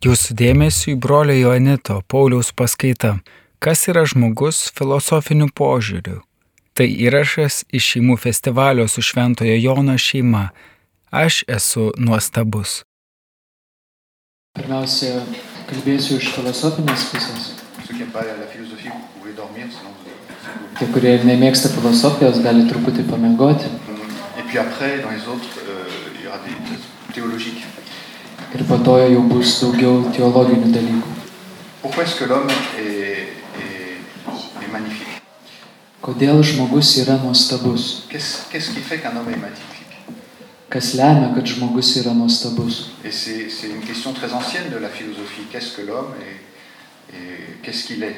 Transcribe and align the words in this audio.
Jūsų 0.00 0.32
dėmesio 0.32 0.94
į 0.94 0.96
brolio 0.96 1.34
Joanito 1.36 1.98
Pauliaus 2.08 2.54
paskaita 2.56 3.18
Kas 3.60 3.82
yra 3.92 4.06
žmogus 4.08 4.70
filosofiniu 4.72 5.50
požiūriu? 5.52 6.22
Tai 6.72 6.86
įrašas 6.88 7.58
iš 7.76 7.88
šeimų 7.92 8.14
festivalio 8.22 8.86
su 8.88 9.04
Šventojo 9.04 9.58
Jono 9.60 9.98
šeima. 10.00 10.46
Aš 11.12 11.42
esu 11.44 11.90
nuostabus. 12.00 12.78
Pirmiausia, 14.56 15.20
kalbėsiu 15.68 16.16
iš 16.16 16.30
filosofinės 16.38 17.04
pusės. 17.10 17.50
Tie, 20.78 20.88
kurie 20.94 21.12
nemėgsta 21.28 21.74
filosofijos, 21.74 22.40
gali 22.40 22.64
truputį 22.72 23.04
pamiegoti. 23.10 23.68
Et 24.40 24.48
puis 24.48 24.56
après, 24.64 25.02
dans 25.04 25.12
les 25.12 25.28
autres, 25.28 25.60
euh, 25.68 25.84
il 26.16 26.24
y 26.24 26.26
aura 26.26 26.40
des 26.48 26.56
théologiques. 27.12 27.79
Ir 28.54 28.64
po 28.66 28.78
to 28.82 28.96
jau 28.98 29.22
bus 29.30 29.60
daugiau 29.62 30.02
teologinių 30.14 30.72
dalykų. 30.74 31.10
Pourquoi 31.82 32.02
est-ce 32.04 32.16
que 32.18 32.24
l'homme 32.26 32.50
est, 32.78 33.28
est- 33.56 34.62
est 34.62 34.72
magnifique 34.72 35.06
Kodėl 36.02 36.42
žmogus 36.42 36.96
yra 36.98 37.18
nuostabus? 37.22 38.06
Qu'est-ce 38.10 38.48
qu'est-ce 38.50 38.70
qui 38.72 38.80
fait 38.80 38.98
qu'un 38.98 39.16
homme 39.16 39.28
est 39.30 39.36
magnifique 39.36 39.68
Kas 40.70 40.94
lemia, 40.94 41.32
kad 41.34 41.46
žmogus 41.46 41.96
yra 41.96 42.12
nuostabus? 42.14 42.90
C'est 43.10 43.68
une 43.68 43.80
question 43.86 44.12
très 44.12 44.32
ancienne 44.32 44.70
de 44.70 44.78
la 44.78 44.88
philosophie. 44.88 45.42
Qu'est-ce 45.52 45.76
que 45.76 45.82
l'homme 45.82 46.14
et, 46.20 47.16
et 47.16 47.56
qu'est-ce 47.62 47.84
qu'il 47.84 48.02
est 48.02 48.16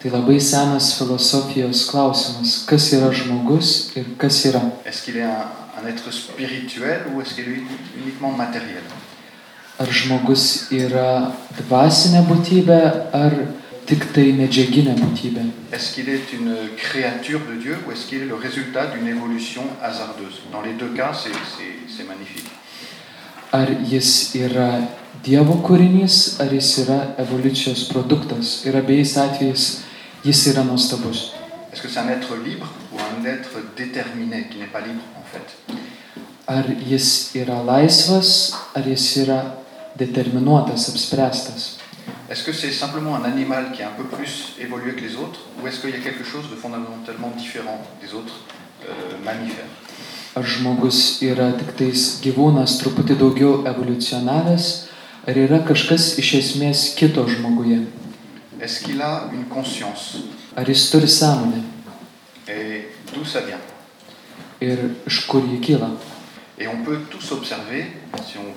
Tai 0.00 0.10
labai 0.10 0.38
senas 0.38 0.94
filosofijos 0.96 1.86
klausimas. 1.90 2.64
Kas 2.68 2.92
yra 2.92 3.10
žmogus 3.12 3.90
ir 3.96 4.04
kas 4.16 4.44
yra? 4.46 4.62
Est-ce 4.86 5.02
qu'il 5.02 5.16
est 5.16 5.22
un, 5.24 5.44
un 5.82 5.86
être 5.88 6.10
spirituel 6.12 7.00
ou 7.12 7.20
est-ce 7.20 7.34
qu'il 7.34 7.48
est 7.48 7.62
uniquement 8.00 8.30
matériel 8.30 8.82
Ar 9.78 9.86
žmogus 9.94 10.72
yra 10.74 11.30
dvasinė 11.54 12.24
būtybė 12.26 12.78
ar 13.14 13.34
tik 13.86 14.08
tai 14.10 14.32
medžiaginė 14.34 14.96
būtybė? 14.98 15.44
Est-ce 15.70 15.94
qu'il 15.94 16.08
est 16.08 16.32
une 16.34 16.56
créature 16.76 17.38
de 17.46 17.54
Dieu 17.62 17.78
ou 17.86 17.92
est-ce 17.92 18.08
qu'il 18.08 18.22
est 18.22 18.26
le 18.26 18.34
résultat 18.34 18.86
d'une 18.86 19.06
évolution 19.06 19.62
hasardeuse? 19.80 20.42
Dans 20.50 20.62
les 20.62 20.72
deux 20.72 20.88
cas, 20.96 21.12
c'est 21.14 22.08
magnifique. 22.08 22.50
Ar 23.52 23.68
jis 23.88 24.34
yra 24.34 24.80
Dievo 25.22 25.60
kūrinys, 25.62 26.40
ar 26.42 26.50
jis 26.50 26.82
yra 26.82 27.14
evoliucijos 27.22 27.84
produktas? 27.92 28.64
Ir 28.66 28.74
abiejais 28.76 29.14
atvejais 29.16 29.84
jis 30.24 30.42
yra 30.50 30.64
nuostabus. 30.64 31.34
Est-ce 31.72 31.82
que 31.82 31.88
c'est 31.88 32.00
un 32.00 32.08
être 32.08 32.34
libre 32.44 32.66
ou 32.92 32.98
un 32.98 33.24
être 33.24 33.62
déterminé 33.76 34.48
qui 34.50 34.58
n'est 34.58 34.72
pas 34.74 34.80
libre 34.80 35.06
en 35.14 35.24
fait? 35.30 35.78
Ar 36.48 36.64
jis 36.82 37.30
yra 37.36 37.62
laisvas, 37.62 38.58
ar 38.74 38.82
jis 38.82 39.22
yra 39.22 39.40
determinuotas, 39.98 40.88
apspręstas? 40.88 41.78
Est-ce 42.30 42.44
que 42.44 42.52
c'est 42.52 42.72
simplement 42.72 43.16
un 43.16 43.24
animal 43.24 43.72
qui 43.72 43.82
est 43.82 43.84
un 43.84 43.96
peu 43.96 44.04
plus 44.04 44.54
évolué 44.60 44.92
que 44.92 45.00
les 45.00 45.16
autres 45.16 45.40
ou 45.60 45.66
est-ce 45.66 45.80
qu'il 45.80 45.90
y 45.90 45.94
a 45.94 45.98
quelque 46.00 46.24
chose 46.24 46.50
de 46.50 46.56
fondamentalement 46.56 47.32
différent 47.36 47.80
des 48.02 48.14
autres 48.14 48.40
euh, 48.84 48.92
mammifères? 49.24 49.72
Ar 50.36 50.44
žmogus 50.44 51.18
yra 51.24 51.48
tik 51.58 51.72
tais 51.74 52.02
gyvūnas 52.22 52.76
truputį 52.78 53.16
daugiau 53.18 53.64
evoliucionavęs, 53.66 54.66
ar 55.26 55.40
yra 55.40 55.58
kažkas 55.66 56.12
iš 56.22 56.34
esmės 56.38 56.82
kito 56.98 57.24
žmoguje? 57.26 57.80
Est-ce 58.60 58.84
qu'il 58.84 59.00
a 59.02 59.30
une 59.32 59.48
conscience? 59.48 60.20
Ar 60.54 60.68
jis 60.68 60.90
turi 60.92 61.08
sąmonę? 61.08 61.62
Et 62.46 62.88
d'où 63.14 63.24
ça 63.24 63.40
vient? 63.40 63.58
Ir 64.60 64.78
iš 65.06 65.24
kur 65.26 65.42
ji 65.42 65.58
kyla? 65.60 65.90
Et 66.58 66.68
on 66.68 66.84
peut 66.84 67.00
tous 67.10 67.32
observer 67.32 67.86
si 68.26 68.38
on, 68.38 68.52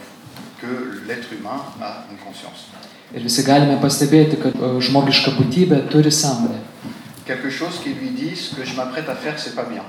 que 0.61 1.01
l'être 1.07 1.31
humain 1.33 1.59
a 1.81 2.05
une 2.11 2.17
conscience. 2.17 2.69
Ir 3.13 3.19
visi 3.25 3.43
galime 3.43 3.75
pastebėti, 3.81 4.37
kad 4.39 4.55
e, 4.55 4.67
žmogiška 4.79 5.33
būtybė 5.35 5.81
turi 5.91 6.11
sąmonę. 6.11 6.59
Quelque 7.25 7.49
chose 7.51 7.79
qui 7.83 7.93
lui 7.93 8.11
dit 8.11 8.35
ce 8.35 8.55
que 8.55 8.63
je 8.65 8.75
m'apprête 8.75 9.09
à 9.09 9.15
faire, 9.15 9.37
c'est 9.39 9.55
pas 9.55 9.65
bien. 9.65 9.83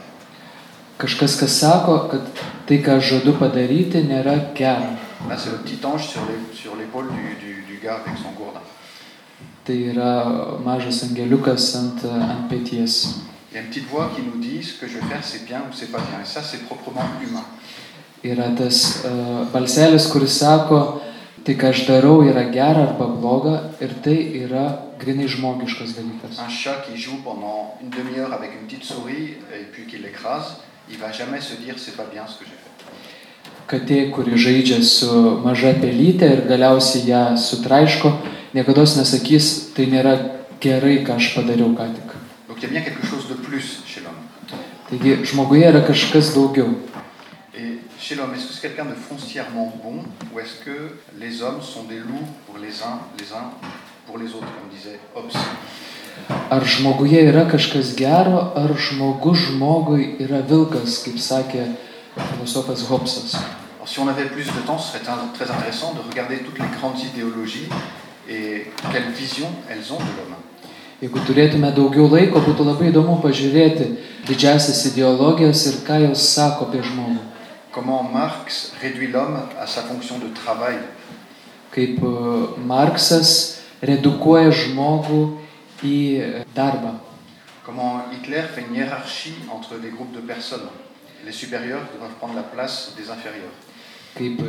Kažkas, 0.98 1.36
kas 1.40 1.54
sako, 1.60 1.98
kad 2.10 2.26
tai, 2.66 2.78
ką 2.82 2.96
aš 2.98 3.12
žadu 3.14 3.32
padaryti, 3.38 4.02
nėra 4.08 4.34
gera. 4.58 4.90
Là, 5.28 5.36
c'est 5.38 5.50
le 5.50 5.58
petit 5.58 5.78
ange 5.86 6.08
sur 6.08 6.22
les- 6.26 6.56
sur 6.56 6.74
l'épaule 6.76 7.08
du, 7.14 7.36
du- 7.44 7.62
du 7.62 7.78
gars 7.82 8.00
avec 8.04 8.18
son 8.18 8.32
gourdin. 8.32 8.60
Tai 9.64 9.74
yra 9.92 10.58
mažas 10.64 11.02
angeliukas 11.04 11.76
ant, 11.76 12.02
ant 12.04 12.48
pėties. 12.50 13.20
Il 13.52 13.54
y 13.54 13.58
a 13.58 13.60
une 13.62 13.68
petite 13.68 13.88
voix 13.88 14.10
qui 14.16 14.22
nous 14.22 14.40
dit 14.40 14.62
ce 14.64 14.80
que 14.80 14.88
je 14.88 14.94
vais 14.98 15.06
faire, 15.06 15.22
c'est 15.22 15.44
bien 15.46 15.60
ou 15.60 15.72
c'est 15.72 15.92
pas 15.92 15.98
bien. 16.00 16.18
Et 16.22 16.26
ça, 16.26 16.42
c'est 16.42 16.64
proprement 16.66 17.04
humain. 17.22 17.44
Yra 18.22 18.52
tas 18.54 19.02
uh, 19.04 19.46
balselis, 19.52 20.06
kuris 20.06 20.38
sako, 20.38 21.02
tai, 21.42 21.56
ką 21.58 21.72
aš 21.74 21.86
darau, 21.88 22.20
yra 22.22 22.44
gera 22.54 22.86
arba 22.86 23.08
bloga 23.10 23.56
ir 23.82 23.96
tai 24.04 24.14
yra 24.44 24.66
grinai 25.00 25.26
žmogiškas 25.26 25.96
dalykas. 25.96 26.38
Un 26.38 26.48
chat 26.48 26.84
qui 26.86 26.96
joue 26.96 27.18
pendant 27.24 27.74
une 27.82 27.90
demi-heure 27.90 28.32
avec 28.32 28.50
une 28.60 28.66
petite 28.66 28.84
souris 28.84 29.34
et 29.50 29.64
puis 29.72 29.86
qui 29.86 29.98
l'écrase, 29.98 30.58
il 30.88 30.98
va 30.98 31.10
jamais 31.10 31.40
se 31.40 31.54
dire 31.54 31.74
c'est 31.78 31.96
pas 31.96 32.06
bien 32.12 32.22
ce 32.26 32.38
que 32.38 32.44
j'ai 32.44 32.58
fait. 32.62 32.70
Katė, 33.66 34.10
kuri 34.12 34.36
žaidžia 34.36 34.82
su 34.84 35.08
maža 35.42 35.72
pelytė 35.80 36.28
ir 36.34 36.40
galiausiai 36.48 37.06
ją 37.08 37.22
sutraiško, 37.40 38.10
niekada 38.54 38.84
nesakys, 38.98 39.72
tai 39.74 39.86
nėra 39.88 40.14
gerai, 40.60 40.98
ką 41.06 41.16
aš 41.16 41.32
padariau 41.36 41.72
ką 41.74 41.86
tik. 41.94 42.10
Donc. 42.48 42.58
Taigi 44.90 45.14
žmoguje 45.24 45.70
yra 45.72 45.80
kažkas 45.86 46.34
daugiau. 46.34 46.68
Et 48.12 48.14
chez 48.14 48.20
l'homme, 48.20 48.34
est-ce 48.34 48.46
que 48.46 48.52
c'est 48.52 48.60
quelqu'un 48.60 48.84
de 48.84 48.94
foncièrement 48.94 49.72
bon 49.82 50.02
ou 50.34 50.38
est-ce 50.38 50.62
que 50.62 50.96
les 51.18 51.42
hommes 51.42 51.62
sont 51.62 51.84
des 51.84 51.96
loups 51.96 52.28
pour 52.46 52.58
les 52.58 52.82
uns, 52.82 53.00
les 53.18 53.32
uns 53.32 53.48
pour 54.06 54.18
les 54.18 54.26
autres, 54.26 54.40
comme 54.52 54.68
disait 54.70 55.00
Hobbes 55.14 55.32
Ar 56.50 56.62
žmoguje 56.62 57.22
yra 57.24 57.46
kažkas 57.48 57.94
gero, 57.96 58.52
ar 58.54 58.76
žmogus 58.76 59.46
žmogui 59.46 60.18
yra 60.20 60.42
vilkas, 60.44 60.98
kaip 61.06 61.16
sakė 61.16 61.64
filosofas 62.34 62.84
Hobbesas. 62.90 63.38
Alors, 63.78 63.88
si 63.88 63.98
on 64.00 64.08
avait 64.08 64.28
plus 64.28 64.44
de 64.44 64.60
temps, 64.66 64.78
ce 64.78 64.92
serait 64.92 65.04
très 65.32 65.50
intéressant 65.50 65.94
de 65.94 66.06
regarder 66.06 66.40
toutes 66.44 66.58
les 66.58 66.68
grandes 66.76 67.00
idéologies 67.00 67.68
et 68.28 68.66
quelle 68.92 69.08
vision 69.16 69.48
elles 69.70 69.90
ont 69.90 69.96
de 69.96 70.12
l'homme. 70.20 70.36
Jeigu 71.00 71.18
turėtume 71.26 71.72
daugiau 71.74 72.12
laiko, 72.12 72.44
būtų 72.44 72.68
labai 72.68 72.92
įdomu 72.92 73.16
pažiūrėti 73.24 73.88
didžiasias 74.28 74.84
ideologijas 74.92 75.64
ir 75.66 75.80
ką 75.88 75.96
jos 76.10 76.28
sako 76.36 76.68
apie 76.68 76.84
žmogų. 76.84 77.31
Comment 77.72 78.02
Marx 78.02 78.74
réduit 78.82 79.06
l'homme 79.06 79.40
à 79.58 79.66
sa 79.66 79.80
fonction 79.82 80.18
de 80.18 80.28
travail? 80.28 80.76
Kaip 81.72 82.02
e, 82.04 82.60
Marksas 82.68 83.62
redukuoja 83.80 84.50
žmogų 84.52 85.20
į 85.80 85.96
e, 86.20 86.42
darbą. 86.52 86.98
Comment 87.64 88.04
Hitler 88.12 88.44
fait 88.54 88.66
une 88.68 88.76
hiérarchie 88.76 89.32
entre 89.48 89.80
des 89.80 89.88
groupes 89.88 90.12
de 90.12 90.20
personnes? 90.20 90.68
Les 91.24 91.32
supérieurs 91.32 91.80
doivent 91.98 92.18
prendre 92.20 92.34
la 92.34 92.42
place 92.42 92.92
des 92.94 93.08
inférieurs. 93.08 93.56
Kaip 94.18 94.44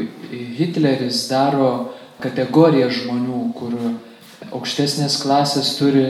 Hitleris 0.59 1.29
daro 1.31 1.93
kategoriją 2.19 2.91
žmonių, 2.91 3.39
kur 3.55 3.79
aukštesnės 4.51 5.21
klasės 5.23 5.77
turi 5.79 6.09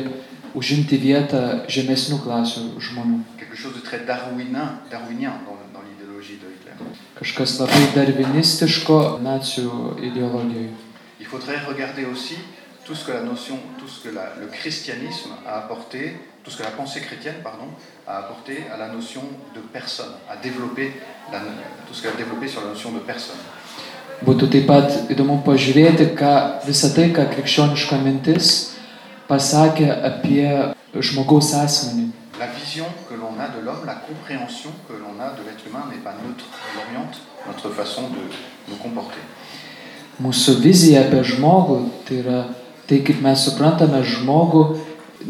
užimti 0.57 0.97
vietą 0.97 1.61
žemesnių 1.69 2.23
klasių 2.25 2.67
žmonių. 2.81 3.21
Quelque 3.37 3.55
chose 3.55 3.77
de 3.77 3.85
très 3.85 4.01
darwinien, 4.01 4.79
darwinien 4.89 5.37
dans, 5.45 5.61
dans 5.77 5.85
l'idéologie 5.85 6.41
de 6.41 6.49
Hitler. 6.49 6.73
Kažkas 7.19 7.59
labai 7.61 7.83
darvinistiško 7.95 9.19
nacijų 9.23 9.97
ideologijoje. 10.09 10.71
Il 11.19 11.27
faudrait 11.29 11.61
regarder 11.67 12.05
aussi 12.11 12.37
tout 12.85 12.95
ce 12.97 13.05
que 13.05 13.11
la 13.13 13.23
notion, 13.23 13.55
tout 13.79 13.87
ce 13.87 13.99
que 14.03 14.11
la- 14.15 14.33
le 14.41 14.47
christianisme 14.47 15.31
a 15.47 15.51
apporté, 15.61 16.17
tout 16.43 16.51
ce 16.51 16.57
que 16.57 16.63
la 16.63 16.71
pensée 16.71 17.01
chrétienne, 17.01 17.35
pardon, 17.43 17.67
a 18.07 18.17
apporté 18.17 18.65
à 18.73 18.77
la 18.77 18.87
notion 18.91 19.21
de 19.55 19.61
personne, 19.71 20.13
a 20.29 20.35
développé 20.35 20.91
la- 21.31 21.39
tout 21.87 21.93
ce 21.93 22.01
qu'elle 22.01 22.13
a 22.13 22.17
développé 22.17 22.47
sur 22.47 22.61
la 22.61 22.69
notion 22.73 22.91
de 22.91 22.99
personne. 22.99 23.39
Būtų 24.25 24.49
taip 24.49 24.67
pat 24.67 24.89
įdomu 25.11 25.43
pažiūrėti, 25.45 26.15
ką 26.15 26.65
visą 26.67 26.93
tai, 26.95 27.11
ką 27.11 27.23
krikščioniška 27.33 27.97
mintis 28.03 28.75
pasakė 29.29 29.87
apie 30.09 30.73
žmogaus 30.99 31.53
asmenį. 31.53 32.11
La 32.43 32.49
vision 32.49 32.85
que 33.07 33.13
l'on 33.13 33.39
a 33.39 33.47
de 33.47 33.63
l'homme, 33.63 33.85
la 33.85 33.95
compréhension 33.95 34.71
que 34.85 34.93
l'on 35.01 35.15
a 35.23 35.29
de 35.29 35.47
l'être 35.47 35.65
humain 35.65 35.85
n'est 35.89 36.03
pas 36.03 36.11
neutre, 36.11 36.43
elle 36.67 36.81
oriente 36.83 37.15
notre 37.47 37.69
façon 37.69 38.09
de 38.09 38.19
nous 38.67 38.75
comporter. 38.83 39.21
Mūsų 40.19 40.57
vizija 40.59 41.05
apie 41.05 41.21
žmogų, 41.23 41.77
tai 42.03 42.17
yra 42.19 42.41
tai, 42.89 42.99
kaip 43.07 43.23
mes 43.23 43.39
suprantame 43.47 44.03
žmogų, 44.03 44.63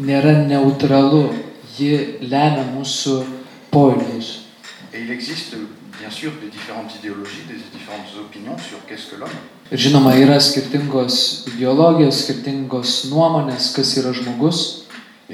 nėra 0.02 0.34
neutralu, 0.48 1.28
ji 1.78 2.18
lemia 2.26 2.66
mūsų 2.74 3.20
poelgius. 3.70 4.50
Et 4.92 5.06
il 5.06 5.12
existe 5.14 5.54
bien 6.00 6.10
sûr 6.10 6.32
des 6.42 6.50
différentes 6.50 6.96
idéologies, 6.98 7.46
des 7.46 7.62
différentes 7.70 8.10
opinions 8.18 8.58
sur 8.58 8.84
qu'est-ce 8.88 9.06
que 9.06 9.20
l'homme. 9.20 9.38
Ir 9.70 9.78
žinoma, 9.78 10.16
yra 10.18 10.40
skirtingos 10.42 11.46
ideologijos, 11.54 12.24
skirtingos 12.26 13.04
nuomonės, 13.12 13.70
kas 13.76 13.94
yra 14.02 14.10
žmogus. 14.12 14.83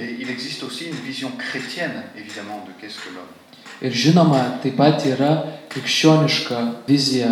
Et 0.00 0.16
il 0.20 0.30
existe 0.30 0.62
aussi 0.62 0.86
une 0.86 1.02
vision 1.06 1.30
chrétienne, 1.38 2.02
évidemment, 2.16 2.64
de 2.66 2.72
qu'est-ce 2.80 2.98
que 2.98 3.14
l'homme. 3.14 3.36
Ir 3.80 3.92
žinoma, 3.96 4.60
taip 4.60 4.76
pat 4.76 5.04
yra 5.08 5.30
krikščioniška 5.72 6.58
vizija, 6.88 7.30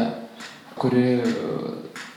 kuri 0.81 1.19
e, 1.21 1.33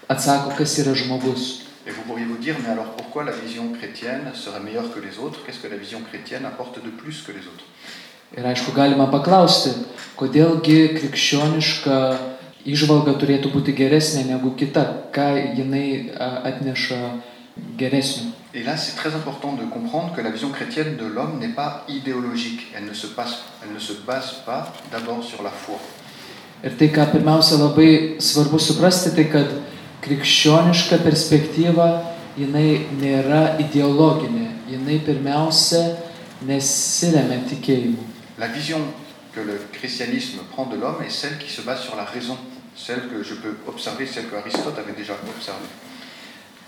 atsako, 0.08 0.54
kas 0.56 0.78
yra 0.80 0.94
žmogus. 0.96 1.66
Et 1.86 1.92
vous 1.92 2.38
dire, 2.38 2.56
mais 2.64 2.70
alors 2.70 2.92
pourquoi 2.96 3.24
la 3.24 3.32
vision 3.32 3.74
chrétienne 3.74 4.32
serait 4.34 4.60
meilleure 4.60 4.94
que 4.94 5.00
les 5.00 5.20
autres 5.20 5.40
Qu'est-ce 5.46 5.60
que 5.60 5.68
la 5.68 5.78
vision 5.78 6.00
chrétienne 6.02 6.46
apporte 6.46 6.84
de 6.84 6.90
plus 6.90 7.24
que 7.24 7.32
les 7.32 7.46
autres 7.48 7.66
Ir 8.38 8.46
aišku, 8.48 8.72
galima 8.72 9.10
paklausti, 9.12 9.74
kodėlgi 10.16 10.94
krikščioniška 10.96 11.96
išvalga 12.64 13.18
turėtų 13.20 13.52
būti 13.52 13.74
geresnė 13.76 14.24
negu 14.30 14.54
kita, 14.56 14.86
ką 15.12 15.26
jinai 15.58 16.14
atneša 16.16 17.02
geresnio. 17.76 18.32
Et 18.54 18.64
là, 18.64 18.76
c'est 18.76 18.98
très 18.98 19.16
important 19.16 19.54
de 19.54 19.64
comprendre 19.64 20.14
que 20.14 20.20
la 20.22 20.30
vision 20.30 20.50
chrétienne 20.50 20.98
de 20.98 21.06
l'homme 21.06 21.40
n'est 21.40 21.56
pas 21.56 21.86
idéologique. 21.88 22.68
Elle 22.76 22.86
ne 22.86 22.94
se, 22.94 23.08
passe, 23.08 23.44
elle 23.64 23.74
ne 23.74 23.80
se 23.80 23.94
base 23.94 24.44
pas 24.46 24.74
d'abord 24.92 25.24
sur 25.24 25.42
la 25.42 25.52
foi. 25.52 25.80
Ir 26.62 26.76
tai, 26.78 26.92
ką 26.94 27.08
pirmiausia 27.10 27.58
labai 27.58 28.18
svarbu 28.22 28.60
suprasti, 28.62 29.10
tai 29.18 29.24
kad 29.34 29.50
krikščioniška 30.06 31.00
perspektyva, 31.02 31.88
jinai 32.38 32.84
nėra 33.00 33.56
ideologinė, 33.64 34.46
jinai 34.70 35.00
pirmiausia 35.02 35.82
nesiremia 36.46 37.40
tikėjimu. 37.50 38.06
La 38.38 38.52
vision 38.54 38.84
que 39.34 39.42
le 39.42 39.58
christianisme 39.74 40.46
prend 40.52 40.68
de 40.68 40.78
l'homme 40.78 41.02
est 41.02 41.10
celle 41.10 41.40
qui 41.40 41.50
se 41.50 41.62
base 41.62 41.82
sur 41.82 41.96
la 41.96 42.06
raison, 42.06 42.38
celle 42.76 43.10
que 43.10 43.24
je 43.24 43.34
peux 43.34 43.58
observer, 43.68 44.06
celle 44.06 44.28
que 44.30 44.36
Aristote 44.36 44.78
avait 44.78 44.94
déjà 44.94 45.14
observée. 45.14 45.66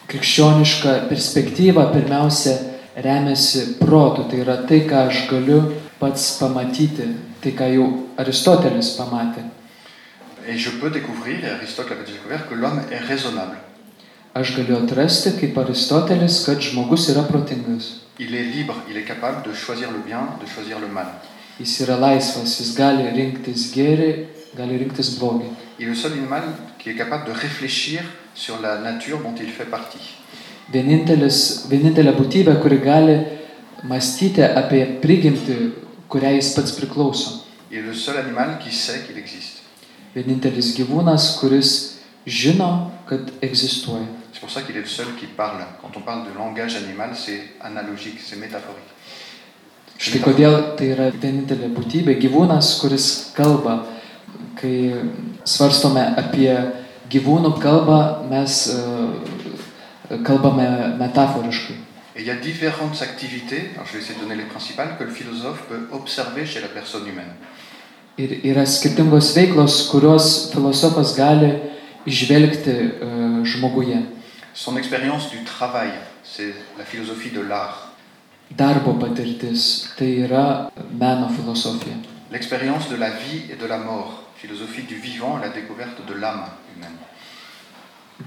Krikščioniška 0.07 1.07
perspektyva 1.09 1.87
pirmiausia 1.93 2.57
remiasi 2.95 3.77
protu, 3.79 4.27
tai 4.29 4.43
yra 4.43 4.57
tai, 4.67 4.83
ką 4.87 5.07
aš 5.09 5.25
galiu 5.31 5.61
pats 5.99 6.37
pamatyti, 6.39 7.07
tai, 7.41 7.53
ką 7.57 7.69
jau 7.73 7.89
Aristotelis 8.19 8.93
pamatė. 8.97 9.47
Et 10.45 10.57
je 10.57 10.69
peux 10.71 10.89
découvrir, 10.89 11.43
et 11.43 11.49
Aristote 11.49 11.89
l'avait 11.89 12.05
découvert, 12.05 12.47
que 12.49 12.55
l'homme 12.55 12.81
est 12.91 12.99
raisonnable. 12.99 13.57
Aš 14.35 14.55
galiu 14.57 14.75
atrasti, 14.75 15.31
kaip 15.39 15.57
Aristotelis, 15.57 16.43
kad 16.45 16.59
žmogus 16.59 17.07
yra 17.09 17.23
protingas. 17.23 18.03
Il 18.19 18.35
est 18.35 18.43
libre, 18.43 18.75
il 18.89 18.97
est 18.97 19.07
capable 19.07 19.47
de 19.47 19.53
choisir 19.53 19.89
le 19.91 19.99
bien, 20.05 20.27
de 20.41 20.45
choisir 20.45 20.79
le 20.79 20.87
mal. 20.87 21.07
Jis 21.59 21.83
yra 21.85 21.97
laisvas, 21.97 22.57
jis 22.59 22.75
gali 22.75 23.07
rinktis 23.13 23.71
gėrį, 23.73 24.11
gali 24.57 24.77
rinktis 24.81 25.15
blogį. 25.19 25.49
Est 25.79 25.85
le 25.85 25.95
seul 25.95 26.13
animal 26.13 26.43
qui 26.83 26.89
est 26.89 26.95
capable 26.95 27.25
de 27.25 27.31
réfléchir 27.31 28.01
sur 28.35 28.59
la 28.59 28.77
nature 28.79 29.19
dont 29.21 29.33
il 29.39 29.47
fait 29.47 29.69
partie. 29.69 30.19
Vienintelis, 30.71 31.67
vienintelė 31.71 32.11
būtybė, 32.17 32.57
kuri 32.59 32.79
gali 32.83 33.15
mąstyti 33.87 34.43
apie 34.43 34.83
prigimtį, 35.03 35.57
kuriai 36.11 36.39
jis 36.39 36.53
pats 36.55 36.75
priklauso. 36.75 37.45
Il 37.71 37.79
est 37.79 37.81
le 37.81 37.93
seul 37.93 38.17
animal 38.17 38.59
qui 38.59 38.71
sait 38.71 39.03
qu'il 39.07 39.17
existe. 39.17 39.63
Vienintelis 40.15 40.75
gyvūnas, 40.75 41.37
kuris 41.39 41.99
žino, 42.27 42.91
kad 43.07 43.31
egzistuoja. 43.41 44.05
C'est 44.33 44.41
pour 44.41 44.51
ça 44.51 44.61
qu'il 44.61 44.75
est 44.75 44.81
le 44.81 44.85
seul 44.85 45.15
qui 45.17 45.25
parle. 45.25 45.63
Quand 45.81 45.95
on 45.95 46.01
parle 46.01 46.25
de 46.25 46.37
langage 46.37 46.75
animal, 46.75 47.11
c'est 47.15 47.55
analogique, 47.61 48.19
c'est 48.19 48.37
métaphorique. 48.37 48.91
Štai 50.03 50.19
kodėl 50.19 50.55
tai 50.75 50.89
yra 50.91 51.11
vienintelė 51.15 51.69
būtybė, 51.71 52.17
gyvūnas, 52.19 52.73
kuris 52.81 53.05
kalba. 53.37 53.85
Kai 54.63 54.95
svarstome 55.43 56.05
apie 56.15 56.53
gyvūnų 57.11 57.57
kalbą, 57.59 57.97
mes 58.29 58.61
e, 58.71 60.19
kalbame 60.23 60.95
metaforiškai. 61.01 61.75
Et 62.15 62.21
il 62.21 62.27
y 62.27 62.31
a 62.31 62.35
différentes 62.35 63.01
activités, 63.01 63.71
alors 63.73 63.87
je 63.87 63.93
vais 63.93 63.99
essayer 63.99 64.15
de 64.15 64.21
donner 64.21 64.35
les 64.35 64.45
principales, 64.45 64.95
que 64.99 65.03
le 65.03 65.09
philosophe 65.09 65.63
peut 65.67 65.89
observer 65.91 66.45
chez 66.45 66.61
la 66.61 66.67
personne 66.67 67.07
humaine. 67.07 67.33
Ir 68.17 68.39
yra 68.45 68.65
skirtingos 68.65 69.33
veiklos, 69.33 69.89
kurios 69.89 70.51
filosofas 70.53 71.15
gali 71.17 71.49
išvelgti 72.05 72.71
e, 72.71 73.07
žmoguje. 73.43 73.99
Son 74.53 74.77
expérience 74.77 75.31
du 75.31 75.43
travail, 75.43 75.91
c'est 76.23 76.53
la 76.77 76.85
philosophie 76.85 77.31
de 77.31 77.41
l'art. 77.41 77.89
Darbo 78.51 78.93
patirtis 78.93 79.89
tai 79.97 80.21
yra 80.23 80.71
meno 80.91 81.27
filosofija. 81.29 81.97
L'expérience 82.31 82.87
de 82.89 82.95
la 82.95 83.09
vie 83.09 83.51
et 83.51 83.55
de 83.55 83.65
la 83.65 83.79
mort, 83.79 84.22
philosophie 84.43 84.83
du 84.83 84.95
vivant 84.95 85.37
la 85.37 85.47
découverte 85.49 86.05
de 86.05 86.13
l'âme 86.13 86.45
humaine. 86.75 86.97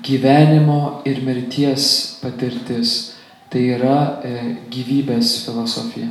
Gyvenimo 0.03 1.03
ir 1.05 1.21
mirties 1.23 2.19
patirtis 2.23 3.13
tai 3.53 3.67
yra 3.77 4.23
e, 4.25 4.57
gyvybės 4.73 5.45
filosofija. 5.45 6.09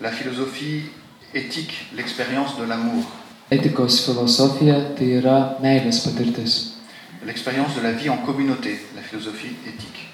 La 0.00 0.10
philosophie 0.10 0.90
éthique, 1.32 1.86
l'expérience 1.94 2.58
de 2.58 2.66
l'amour, 2.66 3.04
Etikos 3.50 4.00
filosofija 4.06 4.80
tai 4.98 5.12
yra 5.20 5.56
meilės 5.62 6.02
patirtis. 6.02 6.74
l'expérience 7.24 7.76
de 7.76 7.82
la 7.82 7.92
vie 7.92 8.10
en 8.10 8.18
communauté, 8.26 8.80
la 8.96 9.02
philosophie 9.02 9.54
éthique, 9.66 10.08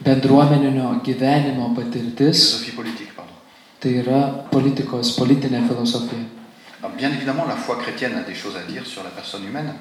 Bendruomeninio 0.00 1.00
gyvenimo 1.02 1.74
patirtis 1.74 2.44
philosophie 2.52 2.76
politique, 2.76 3.12
pardon. 3.16 3.34
tai 3.80 3.96
yra 4.02 4.26
politikos, 4.50 5.16
politinė 5.16 5.66
filosofija. 5.66 6.37
Alors, 6.80 6.96
bien 6.96 7.10
évidemment, 7.10 7.44
la 7.46 7.56
foi 7.56 7.76
chrétienne 7.76 8.14
a 8.14 8.22
des 8.22 8.34
choses 8.34 8.56
à 8.56 8.70
dire 8.70 8.86
sur 8.86 9.02
la 9.02 9.10
personne 9.10 9.44
humaine, 9.44 9.74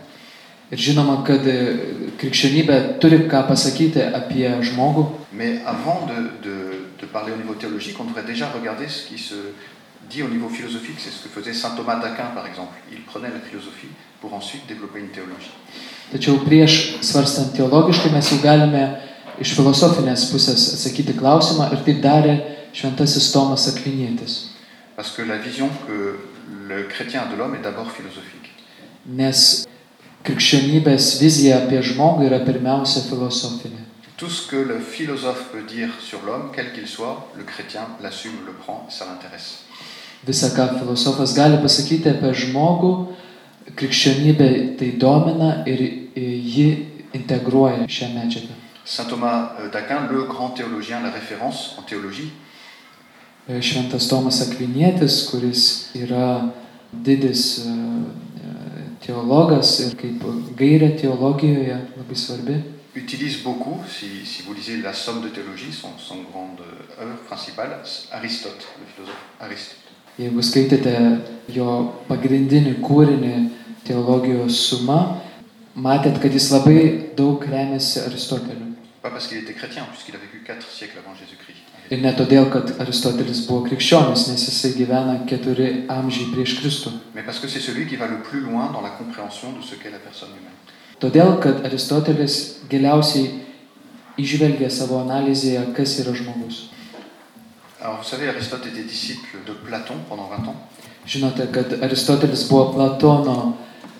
Ir 0.68 0.82
žinoma, 0.84 1.22
kad 1.24 1.46
e, 1.48 1.54
krikščionybė 2.20 3.00
turi 3.00 3.22
ką 3.32 3.46
pasakyti 3.48 4.02
apie 4.04 4.50
žmogų, 4.68 5.06
mais 5.32 5.62
avant 5.64 6.04
de, 6.10 6.18
de, 6.44 6.56
de 7.00 7.06
parler 7.08 7.32
au 7.32 7.38
niveau 7.38 7.56
théologique, 7.56 7.96
on 8.02 8.04
devrait 8.04 8.28
déjà 8.28 8.50
regarder 8.52 8.90
ce 8.90 9.08
qui 9.08 9.18
se 9.18 9.36
dit 10.10 10.24
au 10.24 10.28
niveau 10.28 10.50
philosophique. 10.50 10.98
C'est 11.00 11.10
ce 11.10 11.24
que 11.24 11.30
faisait 11.30 11.54
saint 11.54 11.72
Thomas 11.78 11.96
d'Aquin, 11.96 12.36
par 12.36 12.46
exemple. 12.46 12.76
Il 12.92 13.00
prenait 13.04 13.30
la 13.30 13.40
philosophie 13.40 13.88
pour 14.20 14.34
ensuite 14.34 14.68
développer 14.68 15.00
une 15.00 15.10
théologie. 15.16 15.56
tačiau 16.12 16.40
prieš 16.40 17.00
svarstant 17.04 17.52
teologiškai 17.52 18.12
mes 18.14 18.28
jau 18.32 18.38
galime 18.40 18.84
iš 19.44 19.52
filosofinės 19.58 20.30
pusės 20.32 20.70
atsakyti 20.76 21.16
klausimą 21.18 21.68
ir 21.76 21.82
taip 21.84 22.00
darė 22.04 22.36
šventasis 22.76 23.32
Tomas 23.32 23.68
Akvinėtis. 23.72 24.56
Parce 24.96 25.12
que 25.16 25.22
la 25.24 25.38
vision 25.38 25.70
que 25.86 26.16
le 26.68 26.84
chrétien 26.84 27.26
de 27.32 27.36
l'homme 27.36 27.56
est 27.56 27.64
d'abord 27.64 27.92
philosophique. 27.92 28.52
Nes 29.08 29.66
krikščionybės 30.28 31.18
vizija 31.22 31.62
apie 31.64 31.80
žmogų 31.84 32.28
yra 32.28 32.42
pirmiausia 32.44 33.06
filosofinė. 33.08 33.86
Tout 34.18 34.32
ce 34.32 34.48
que 34.50 34.58
le 34.58 34.80
philosophe 34.80 35.52
peut 35.52 35.64
dire 35.64 35.90
sur 36.02 36.20
l'homme, 36.26 36.50
quel 36.54 36.74
qu'il 36.74 36.88
soit, 36.88 37.30
le 37.38 37.44
chrétien 37.44 37.88
l'assume, 38.02 38.40
le 38.46 38.52
prend, 38.54 38.88
ça 38.90 39.06
l'intéresse. 39.06 39.64
Visa, 40.26 40.50
ką 40.50 40.80
filosofas 40.80 41.36
gali 41.38 41.60
pasakyti 41.62 42.10
apie 42.10 42.34
žmogų, 42.34 42.94
krikščionybė 43.78 44.50
tai 44.80 44.94
domina 44.98 45.62
ir 45.70 45.84
e, 45.86 46.24
ji 46.26 46.70
integruoja 47.14 47.86
šią 47.86 48.10
medžiagą. 48.16 48.56
Saint 48.84 49.08
Thomas 49.08 49.54
euh, 49.60 49.70
d'Aquin, 49.70 50.08
le 50.10 50.24
grand 50.24 50.50
théologien, 50.50 51.02
la 51.02 51.12
référence 51.12 51.76
en 51.78 51.84
théologie, 51.84 52.32
Šventas 53.48 54.10
Tomas 54.12 54.42
Akvinėtis, 54.44 55.22
kuris 55.32 55.66
yra 55.96 56.52
didis 56.92 57.44
e, 57.64 57.72
e, 57.72 58.56
teologas 59.06 59.78
ir 59.86 59.96
kaip 60.00 60.26
gairė 60.60 60.92
teologijoje 61.00 61.78
labai 61.96 62.18
svarbi, 62.20 62.58
utilise 62.98 63.44
beaucoup, 63.44 63.80
si, 63.88 64.26
si 64.26 64.42
vous 64.44 64.54
lisez 64.54 64.78
la 64.78 64.94
somme 64.94 65.22
de 65.22 65.30
théologie, 65.30 65.72
son, 65.72 65.90
son 65.98 66.24
grande 66.32 66.62
œuvre 67.00 67.18
principale, 67.28 67.78
Aristote, 68.12 68.66
le 68.80 68.86
philosophe 68.94 69.24
Aristote. 69.40 69.84
Jeigu 70.18 70.42
skaitėte 70.42 70.94
jo 71.54 71.68
pagrindinį 72.08 72.80
kūrinį 72.82 73.36
teologijos 73.86 74.58
suma, 74.72 75.22
matėt, 75.78 76.18
kad 76.24 76.34
jis 76.34 76.50
labai 76.56 76.80
daug 77.16 77.46
remiasi 77.46 78.02
Aristoteliu. 78.02 78.74
Pas 79.04 79.12
parce 79.12 79.28
qu'il 79.28 79.38
était 79.38 79.54
chrétien, 79.54 79.86
puisqu'il 79.92 80.16
a 80.16 80.18
vécu 80.18 80.44
quatre 80.44 80.68
siècles 80.68 80.98
avant 81.06 81.16
Jésus-Christ. 81.16 81.57
Ir 81.88 82.02
ne 82.04 82.12
todėl, 82.12 82.50
kad 82.52 82.74
Aristotelis 82.84 83.46
buvo 83.48 83.64
krikščionis, 83.70 84.26
nes 84.28 84.42
jisai 84.50 84.74
gyvena 84.76 85.22
keturi 85.30 85.86
amžiai 85.88 86.34
prieš 86.34 86.58
Kristų. 86.60 86.92
Todėl, 91.00 91.38
kad 91.40 91.64
Aristotelis 91.70 92.38
giliausiai 92.68 93.30
išvelgia 94.20 94.70
savo 94.74 95.00
analizėje, 95.06 95.64
kas 95.78 96.00
yra 96.04 96.16
žmogus. 96.18 96.68
Alors 97.80 98.00
vous 98.02 98.10
savez, 98.10 98.28
Aristote 98.28 98.68
était 98.68 98.84
disciple 98.84 99.38
de 99.46 99.54
Platon 99.54 99.96
pendant 100.10 100.28
20 100.28 100.48
ans. 100.50 100.56
Žinote, 101.06 101.48
kad 101.54 101.84
Aristotelis 101.84 102.50
buvo 102.50 102.74
Platono 102.74 103.54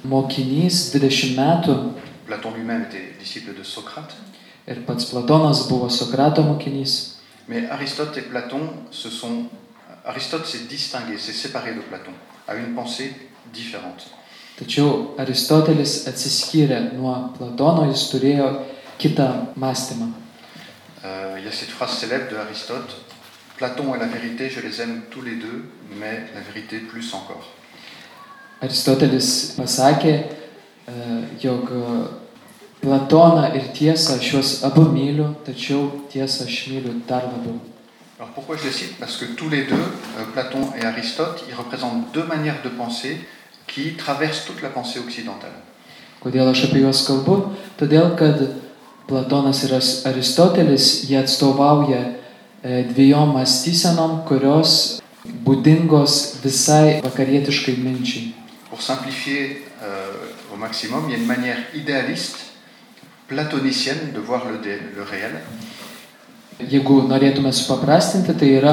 mokinys 0.04 0.90
20 0.96 1.38
metų 1.38 1.76
Platon 2.28 2.52
lui-même 2.58 2.84
était 2.90 3.14
disciple 3.20 3.54
de 3.56 3.64
Socrate. 3.64 4.16
ir 4.68 4.86
pats 4.86 5.06
Platonas 5.06 5.68
buvo 5.70 5.90
Sokrato 5.90 6.44
mokinys. 6.44 7.17
Mais 7.48 7.70
Aristote 7.70 8.18
et 8.18 8.22
Platon 8.22 8.70
se 8.92 9.10
sont... 9.10 9.46
Aristote 10.06 10.46
s'est 10.46 10.68
distingué, 10.70 11.18
s'est 11.18 11.34
séparé 11.34 11.74
de 11.74 11.82
Platon, 11.82 12.12
a 12.48 12.56
une 12.56 12.74
pensée 12.74 13.14
différente. 13.54 14.08
Tačiau 14.58 15.14
Aristotelis 15.22 16.08
atsiskyrė 16.10 16.80
nuo 16.96 17.12
Platono, 17.36 17.84
jis 17.92 18.08
turėjo 18.10 18.48
kitą 18.98 19.54
mąstymą. 19.56 20.08
Euh, 21.06 21.36
il 21.38 21.46
y 21.46 21.48
a 21.48 21.52
cette 21.52 21.70
phrase 21.70 22.00
célèbre 22.00 22.32
de 22.32 22.38
Aristote, 22.38 22.98
Platon 23.58 23.94
et 23.94 24.00
la 24.00 24.08
vérité, 24.08 24.50
je 24.50 24.60
les 24.62 24.82
aime 24.82 25.04
tous 25.12 25.22
les 25.22 25.36
deux, 25.36 25.70
mais 26.00 26.26
la 26.34 26.42
vérité 26.42 26.80
plus 26.80 27.14
encore. 27.14 27.54
Aristotelis 28.62 29.54
pasakė, 29.54 30.14
e, 30.90 30.94
jog 31.38 31.70
e, 31.70 31.92
Platoną 32.82 33.54
ir 33.56 33.72
tiesą 33.74 34.20
aš 34.20 34.34
juos 34.34 34.52
abu 34.64 34.86
myliu, 34.92 35.34
tačiau 35.46 35.90
tiesą 36.12 36.46
aš 36.46 36.68
myliu 36.70 36.94
dar 37.08 37.24
labiau. 37.26 37.60
Alors 38.20 38.32
pourquoi 38.34 38.58
je 38.58 38.66
les 38.66 38.72
cite 38.72 38.98
Parce 39.00 39.18
que 39.18 39.26
tous 39.26 39.50
les 39.50 39.64
deux, 39.64 39.76
euh, 39.76 40.24
Platon 40.34 40.70
et 40.80 40.86
Aristote, 40.86 41.44
ils 41.48 41.56
représentent 41.56 42.12
deux 42.14 42.24
manières 42.24 42.62
de 42.64 42.70
penser 42.70 43.20
qui 43.68 43.94
traversent 43.94 44.46
toute 44.46 44.62
la 44.62 44.70
pensée 44.70 45.00
occidentale. 45.00 45.54
Kodėl 46.18 46.50
aš 46.50 46.64
apie 46.66 46.82
juos 46.82 47.04
kalbu? 47.06 47.36
Todėl, 47.78 48.16
kad 48.18 48.42
Platonas 49.08 49.62
ir 49.68 49.76
Aristotelis, 50.10 51.06
jie 51.06 51.20
atstovauja 51.20 52.00
e, 52.64 52.82
dviejom 52.90 53.36
mąstysenom, 53.38 54.24
kurios 54.28 54.98
būdingos 55.46 56.42
visai 56.42 56.98
vakarietiškai 57.06 57.78
minčiai. 57.78 58.34
Pour 58.72 58.82
simplifier 58.82 59.64
euh, 59.84 60.12
au 60.52 60.58
maximum, 60.58 61.06
il 61.08 61.12
y 61.12 61.16
a 61.16 61.18
une 61.20 61.28
manière 61.28 61.58
idéaliste, 61.76 62.47
platonicienne 63.28 64.12
de 64.14 64.20
voir 64.20 64.44
le, 64.50 64.58
dé- 64.60 64.80
le 64.96 65.04
réel, 65.04 65.42
Jeigu 66.60 67.04
norėtume 67.06 67.52
supaprastinti, 67.54 68.34
tai 68.34 68.48
yra 68.58 68.72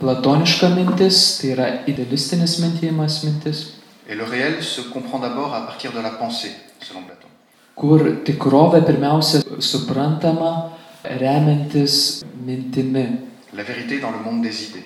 platoniška 0.00 0.70
mintis, 0.72 1.36
tai 1.40 1.50
yra 1.52 1.66
idealistinis 1.86 2.54
mintijimas 2.62 3.18
mintis, 3.24 3.74
et 4.08 4.14
le 4.14 4.24
réel 4.24 4.62
se 4.62 4.80
comprend 4.80 5.18
d'abord 5.18 5.52
à 5.54 5.66
partir 5.66 5.92
de 5.92 6.00
la 6.00 6.10
pensée, 6.10 6.52
selon 6.80 7.02
Platon. 7.02 7.28
kur 7.76 8.00
tikrovė 8.24 8.80
pirmiausia 8.86 9.42
suprantama 9.60 10.72
remiantis 11.04 12.24
mintimi. 12.46 13.06
La 13.52 13.62
vérité 13.62 14.00
dans 14.00 14.10
le 14.10 14.18
monde 14.24 14.42
des 14.42 14.64
idées. 14.64 14.84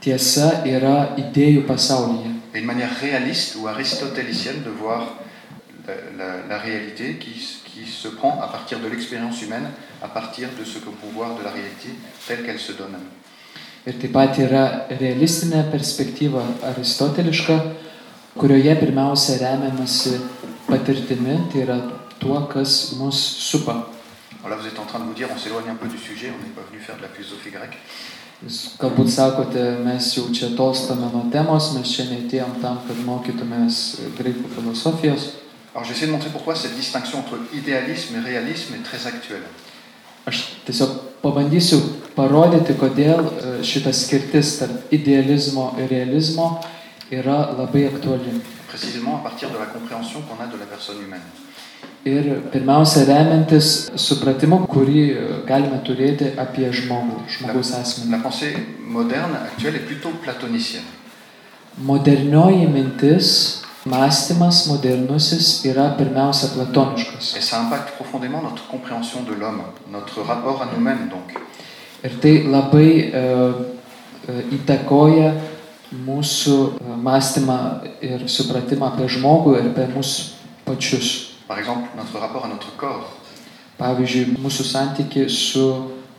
Tiesa 0.00 0.62
yra 0.66 1.14
idėjų 1.18 1.66
pasaulyje. 1.66 2.30
Et 2.54 2.60
une 2.60 2.66
manière 2.66 2.94
réaliste 3.00 3.56
ou 3.60 3.66
aristotélicienne 3.68 4.62
de 4.64 4.70
voir 4.70 5.14
la, 5.86 5.94
la- 6.18 6.46
la 6.48 6.58
réalité 6.58 7.16
qui, 7.18 7.32
qui 7.64 7.84
se 7.90 8.08
prend 8.08 8.40
à 8.40 8.48
partir 8.48 8.80
de 8.80 8.88
l'expérience 8.88 9.42
humaine, 9.42 9.68
à 10.02 10.08
partir 10.08 10.48
de 10.58 10.64
ce 10.64 10.78
qu'on 10.78 10.92
peut 10.92 11.12
voir 11.14 11.36
de 11.38 11.42
la 11.44 11.50
réalité 11.50 11.88
telle 12.26 12.44
qu'elle 12.44 12.58
se 12.60 12.72
donne. 12.72 12.96
Ir 13.84 13.98
taip 14.00 14.14
pat 14.16 14.38
yra 14.40 14.86
realistinė 14.88 15.58
perspektyva 15.68 16.40
aristoteliška, 16.70 17.58
kurioje 18.40 18.72
pirmiausia 18.80 19.36
remiamasi 19.42 20.14
patirtimi, 20.64 21.34
tai 21.52 21.66
yra 21.66 21.76
tuo, 22.18 22.38
kas 22.48 22.94
mus 22.96 23.12
supa. 23.20 23.74
Alors 24.42 24.56
là, 24.56 24.56
vous 24.56 24.66
êtes 24.66 24.78
en 24.78 24.86
train 24.86 25.00
de 25.00 25.04
vous 25.04 25.12
dire, 25.12 25.28
on 25.30 25.38
s'éloigne 25.38 25.68
un 25.68 25.74
peu 25.74 25.86
du 25.88 25.98
sujet, 25.98 26.32
on 26.32 26.40
n'est 26.42 26.54
pas 26.56 26.64
venu 26.70 26.80
faire 26.80 26.96
de 26.96 27.02
la 27.02 27.08
philosophie 27.08 27.50
grecque. 27.52 27.76
Jūs 28.44 28.74
galbūt 28.80 29.08
sakote, 29.08 29.60
mes 29.84 30.08
jau 30.16 30.26
čia 30.32 30.48
tolstame 30.56 31.06
nuo 31.12 31.22
temos, 31.32 31.70
mes 31.76 31.84
čia 31.88 32.04
neatėjom 32.08 32.56
tam, 32.60 32.80
kad 32.88 32.98
mokytumės 33.06 33.78
graikų 34.18 34.48
filosofijos. 34.56 35.28
Alors 35.74 35.84
j'essaie 35.84 36.06
de 36.06 36.12
montrer 36.12 36.30
pourquoi 36.30 36.54
cette 36.54 36.76
distinction 36.76 37.18
entre 37.18 37.36
idéalisme 37.52 38.14
et 38.16 38.20
réalisme 38.20 38.74
est 38.74 38.84
très 38.84 39.06
actuelle. 39.06 39.42
Aš 40.24 40.38
tiesiog 40.64 40.92
pabandysiu 41.20 41.76
parodyti, 42.16 42.72
kodėl 42.80 43.26
e, 43.28 43.48
šita 43.66 43.90
skirtis 43.92 44.54
tarp 44.56 44.92
idealizmo 44.94 45.66
ir 45.76 45.90
realizmo 45.90 46.46
yra 47.12 47.50
labai 47.58 47.84
aktuali. 47.90 48.38
Précisément 48.68 49.16
à 49.16 49.22
partir 49.28 49.50
de 49.50 49.58
la 49.58 49.66
compréhension 49.66 50.22
qu'on 50.22 50.40
a 50.42 50.46
de 50.46 50.56
la 50.56 50.64
personne 50.64 51.02
humaine. 51.04 51.26
Ir 52.06 52.40
pirmiausia, 52.52 53.04
remiantis 53.04 53.90
supratimu, 53.96 54.62
kurį 54.68 55.02
e, 55.12 55.26
galime 55.48 55.82
turėti 55.84 56.32
apie 56.40 56.72
žmogų, 56.72 57.20
žmogaus 57.36 57.74
asmenį. 57.76 58.10
La 58.16 58.22
pensée 58.24 58.56
moderne 58.80 59.36
actuelle 59.44 59.76
est 59.76 59.86
plutôt 59.86 60.12
platonicienne. 60.24 60.88
Modernioji 61.76 62.66
mintis, 62.72 63.63
mąstymas 63.86 64.66
modernusis 64.66 65.64
yra 65.64 65.90
pirmiausia 65.90 66.48
platoniškas. 66.48 67.36
Et 67.36 67.42
ça 67.42 67.60
impacte 67.60 67.94
profondément 67.94 68.42
notre 68.42 68.66
compréhension 68.66 69.22
de 69.22 69.34
l'homme, 69.34 69.62
notre 69.90 70.22
rapport 70.22 70.62
à 70.62 70.66
nous-mêmes 70.74 71.08
donc. 71.08 71.38
Ir 72.04 72.18
tai 72.20 72.42
labai 72.44 73.12
e, 73.16 73.20
įtakoja 74.52 75.30
mūsų 76.04 76.56
e, 76.76 76.96
mąstymą 77.00 77.56
ir 78.04 78.26
supratimą 78.28 78.90
apie 78.92 79.08
žmogų 79.08 79.54
ir 79.56 79.70
apie 79.70 79.86
mus 79.94 80.34
pačius. 80.66 81.32
Par 81.48 81.58
exemple, 81.58 81.88
notre 81.96 82.20
rapport 82.20 82.44
à 82.44 82.48
notre 82.48 82.76
corps. 82.76 83.08
Pavyzdžiui, 83.78 84.36
mūsų 84.36 84.68
santyki 84.68 85.24
su 85.32 85.64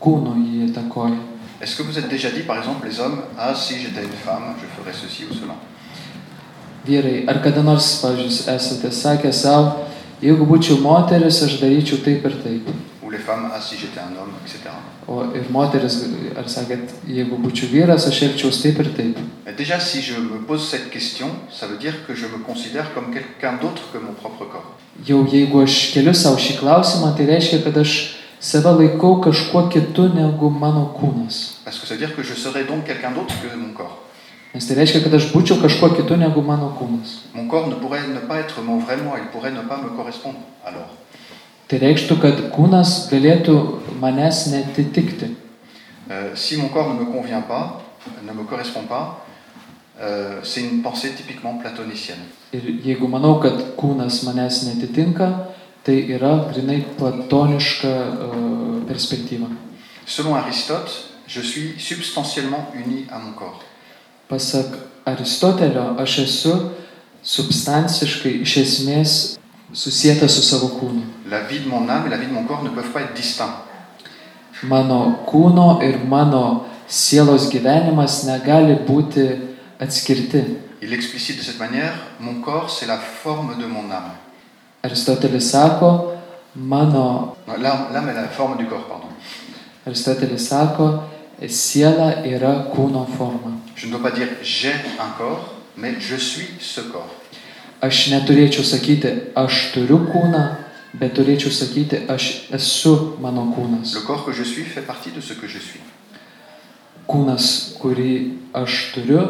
kūnu 0.02 0.34
jį 0.42 0.72
įtakoja. 0.72 1.22
Est-ce 1.62 1.78
que 1.78 1.84
vous 1.84 1.98
êtes 1.98 2.10
déjà 2.10 2.32
dit, 2.32 2.42
par 2.42 2.58
exemple, 2.58 2.88
les 2.88 3.00
hommes, 3.00 3.22
ah 3.38 3.54
si 3.56 3.80
j'étais 3.80 4.04
une 4.04 4.20
femme, 4.26 4.56
je 4.60 4.66
ferais 4.76 4.94
ceci 4.94 5.26
ou 5.30 5.34
cela 5.34 5.56
Vyrai, 6.86 7.24
ar 7.28 7.42
kada 7.42 7.64
nors, 7.64 8.02
pavyzdžiui, 8.02 8.56
esate 8.56 8.92
sakę 8.94 9.32
savo, 9.34 9.88
jeigu 10.22 10.46
būčiau 10.46 10.82
moteris, 10.84 11.42
aš 11.46 11.58
daryčiau 11.62 12.04
taip 12.06 12.28
ir 12.30 12.44
taip. 12.44 12.76
Femmes, 13.26 13.50
ah 13.56 13.62
si 13.62 13.76
un 13.76 14.18
homme, 14.20 14.34
etc. 14.46 14.70
O 15.08 15.24
ir 15.34 15.48
moteris, 15.50 15.96
ar 16.38 16.46
sakėt, 16.46 16.92
jeigu 17.08 17.40
būčiau 17.42 17.72
vyras, 17.72 18.06
aš 18.06 18.22
elgčiaus 18.28 18.62
taip 18.62 18.80
ir 18.84 18.90
taip. 18.94 19.18
Déjà, 19.58 19.80
si 19.80 20.02
je 20.02 20.20
me 20.20 20.46
pose 20.46 20.68
cette 20.70 20.92
question, 20.92 21.28
ça 21.50 21.66
veut 21.66 21.78
dire 21.78 22.06
que 22.06 22.14
je 22.14 22.26
me 22.28 22.44
considère 22.44 22.94
comme 22.94 23.14
quelqu'un 23.14 23.54
d'autre 23.62 23.84
que 23.92 23.98
mon 23.98 24.14
propre 24.14 24.46
corps. 24.46 24.76
Jau 25.08 25.26
jeigu 25.26 25.64
aš 25.64 25.94
keliu 25.94 26.14
savo 26.14 26.38
šį 26.38 26.60
klausimą, 26.60 27.16
tai 27.18 27.26
reiškia, 27.26 27.64
kad 27.64 27.78
aš 27.78 28.18
save 28.40 28.76
laikau 28.78 29.22
kažkuo 29.24 29.70
kitu 29.72 30.10
negu 30.14 30.50
mano 30.50 30.92
kūnas. 30.94 31.62
Parce 31.64 31.80
que 31.80 31.88
ça 31.88 31.96
veut 31.96 32.06
dire 32.06 32.16
que 32.16 32.22
je 32.22 32.36
serais 32.36 32.66
donc 32.66 32.86
quelqu'un 32.86 33.12
d'autre 33.12 33.34
que 33.42 33.56
mon 33.56 33.74
corps. 33.74 34.04
Nes 34.56 34.64
tai 34.64 34.78
reiškia, 34.80 35.02
kad 35.04 35.14
aš 35.18 35.26
būčiau 35.34 35.60
kažkuo 35.60 35.90
kitu 35.98 36.16
negu 36.16 36.40
mano 36.42 36.70
kūnas. 36.80 37.26
Mon 37.36 37.50
corps 37.52 37.68
ne 37.68 37.76
pourrait 37.76 38.08
ne 38.08 38.22
pas 38.24 38.40
être 38.40 38.62
mon 38.64 38.80
vrai 38.80 38.96
moi, 39.04 39.18
il 39.20 39.28
pourrait 39.28 39.52
ne 39.52 39.68
pas 39.68 39.78
me 39.78 39.90
correspondre. 39.98 40.40
Alors, 40.64 40.88
Tai 41.68 41.80
reikštų, 41.82 42.16
kad 42.22 42.42
kūnas 42.54 43.10
galėtų 43.10 43.56
manęs 44.00 44.46
netitikti. 44.54 45.36
euh, 46.12 46.36
si 46.36 46.58
mon 46.58 46.70
corps 46.70 46.94
ne 46.94 47.00
me 47.00 47.06
convient 47.12 47.42
pas, 47.42 47.82
ne 48.24 48.32
me 48.32 48.44
correspond 48.44 48.84
pas, 48.88 49.26
euh, 50.00 50.40
c'est 50.44 50.62
une 50.62 50.84
pensée 50.84 51.12
typiquement 51.18 51.58
platonicienne. 51.58 52.22
Ir 52.54 52.62
jeigu 52.86 53.08
manau, 53.08 53.40
kad 53.42 53.76
kūnas 53.76 54.24
manęs 54.24 54.64
netitinka, 54.70 55.50
tai 55.84 56.06
yra 56.14 56.46
grinai 56.54 56.86
platoniška 56.98 57.88
uh, 57.88 58.86
perspektyva. 58.88 59.48
Selon 60.06 60.36
Aristote, 60.36 60.92
je 61.28 61.42
suis 61.42 61.74
substantiellement 61.80 62.70
uni 62.76 63.08
à 63.12 63.18
mon 63.18 63.34
corps. 63.34 63.60
Pasak 64.28 64.66
Aristotelio, 65.06 65.96
aš 66.00 66.18
esu 66.24 66.54
substanciškai 67.22 68.32
iš 68.42 68.58
esmės 68.58 69.12
susijęta 69.74 70.28
su 70.30 70.42
savo 70.42 70.72
kūnu. 70.80 71.04
La 71.30 71.44
vie 71.50 71.60
de 71.60 71.70
mon 71.70 71.90
âme 71.90 72.08
et 72.08 72.10
la 72.10 72.18
vie 72.18 72.28
de 72.28 72.34
mon 72.34 72.46
corps 72.48 72.64
ne 72.64 72.70
peuvent 72.70 72.92
pas 72.94 73.02
être 73.02 73.14
distincts. 73.14 73.62
Mano 74.64 75.20
kūno 75.28 75.84
ir 75.84 76.00
mano 76.08 76.66
sielos 76.88 77.50
gyvenimas 77.52 78.24
negali 78.26 78.80
būti 78.88 79.28
atskirti. 79.80 80.44
Il 80.82 80.94
explicite 80.94 81.38
de 81.38 81.44
cette 81.44 81.60
manière, 81.60 81.94
mon 82.20 82.42
corps 82.42 82.70
c'est 82.70 82.88
la 82.88 82.98
forme 82.98 83.58
de 83.60 83.66
mon 83.66 83.92
âme. 83.92 84.12
Aristotelis 84.84 85.52
sako, 85.52 86.14
mano, 86.56 87.36
Non, 87.48 87.54
L'âme 87.62 87.88
l'âme 87.94 88.10
est 88.10 88.14
la 88.14 88.28
forme 88.28 88.58
du 88.58 88.66
corps, 88.66 88.88
pardon. 88.88 89.08
Aristotelis 89.86 90.48
sako, 90.48 91.04
siela 91.48 92.26
yra 92.26 92.72
kūno 92.74 93.06
forma. 93.18 93.65
Je 93.76 93.88
ne 93.88 93.92
dois 93.92 94.02
pas 94.02 94.12
dire 94.12 94.28
j'ai 94.42 94.74
un 95.00 95.12
corps, 95.18 95.54
mais 95.78 95.96
je 96.00 96.16
suis 96.16 96.48
ce 96.60 96.82
corps. 96.82 97.12
Aš 97.84 98.08
neturėčiau 98.10 98.64
sakyti, 98.64 99.10
aš 99.36 99.74
turiu 99.76 100.00
kūną, 100.08 100.44
bet 100.96 101.12
turėčiau 101.18 101.52
sakyti, 101.52 102.06
aš 102.10 102.48
esu 102.56 102.94
mano 103.22 103.50
kūnas. 103.52 103.94
Le 103.94 104.02
corps 104.08 104.24
que 104.26 104.32
je 104.32 104.44
suis 104.44 104.64
fait 104.64 104.82
partie 104.82 105.12
de 105.12 105.20
ce 105.20 105.34
que 105.34 105.48
je 105.48 105.60
suis. 105.60 105.84
Kūnas, 107.06 107.76
kurį 107.82 108.40
aš 108.56 108.96
turiu, 108.96 109.26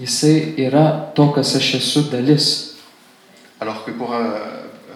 jisai 0.00 0.54
yra 0.64 1.12
to, 1.14 1.28
kas 1.36 1.54
aš 1.60 1.74
esu 1.78 2.08
dalis. 2.10 2.78
Alors 3.60 3.84
que 3.84 3.92
pour 3.92 4.14
euh, 4.14 4.40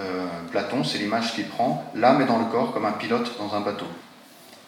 euh, 0.01 0.27
Platon, 0.51 0.83
c'est 0.83 0.99
l'image 0.99 1.35
qu'il 1.35 1.45
prend, 1.45 1.85
l'âme 1.95 2.23
est 2.23 2.27
dans 2.27 2.39
le 2.39 2.47
corps 2.47 2.73
comme 2.73 2.87
un 2.87 2.97
pilote 2.97 3.31
dans 3.39 3.55
un 3.55 3.61
bateau. 3.61 3.87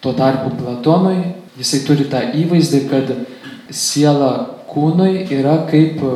Tuo 0.01 0.13
tarpu 0.13 0.55
Platonui, 0.55 1.33
jisai 1.59 1.81
turi 1.83 2.05
tą 2.07 2.21
įvaizdį, 2.39 2.85
kad 2.93 3.09
siela 3.71 4.63
kūnui 4.69 5.27
yra 5.33 5.67
kaip 5.71 6.01
e, 6.03 6.13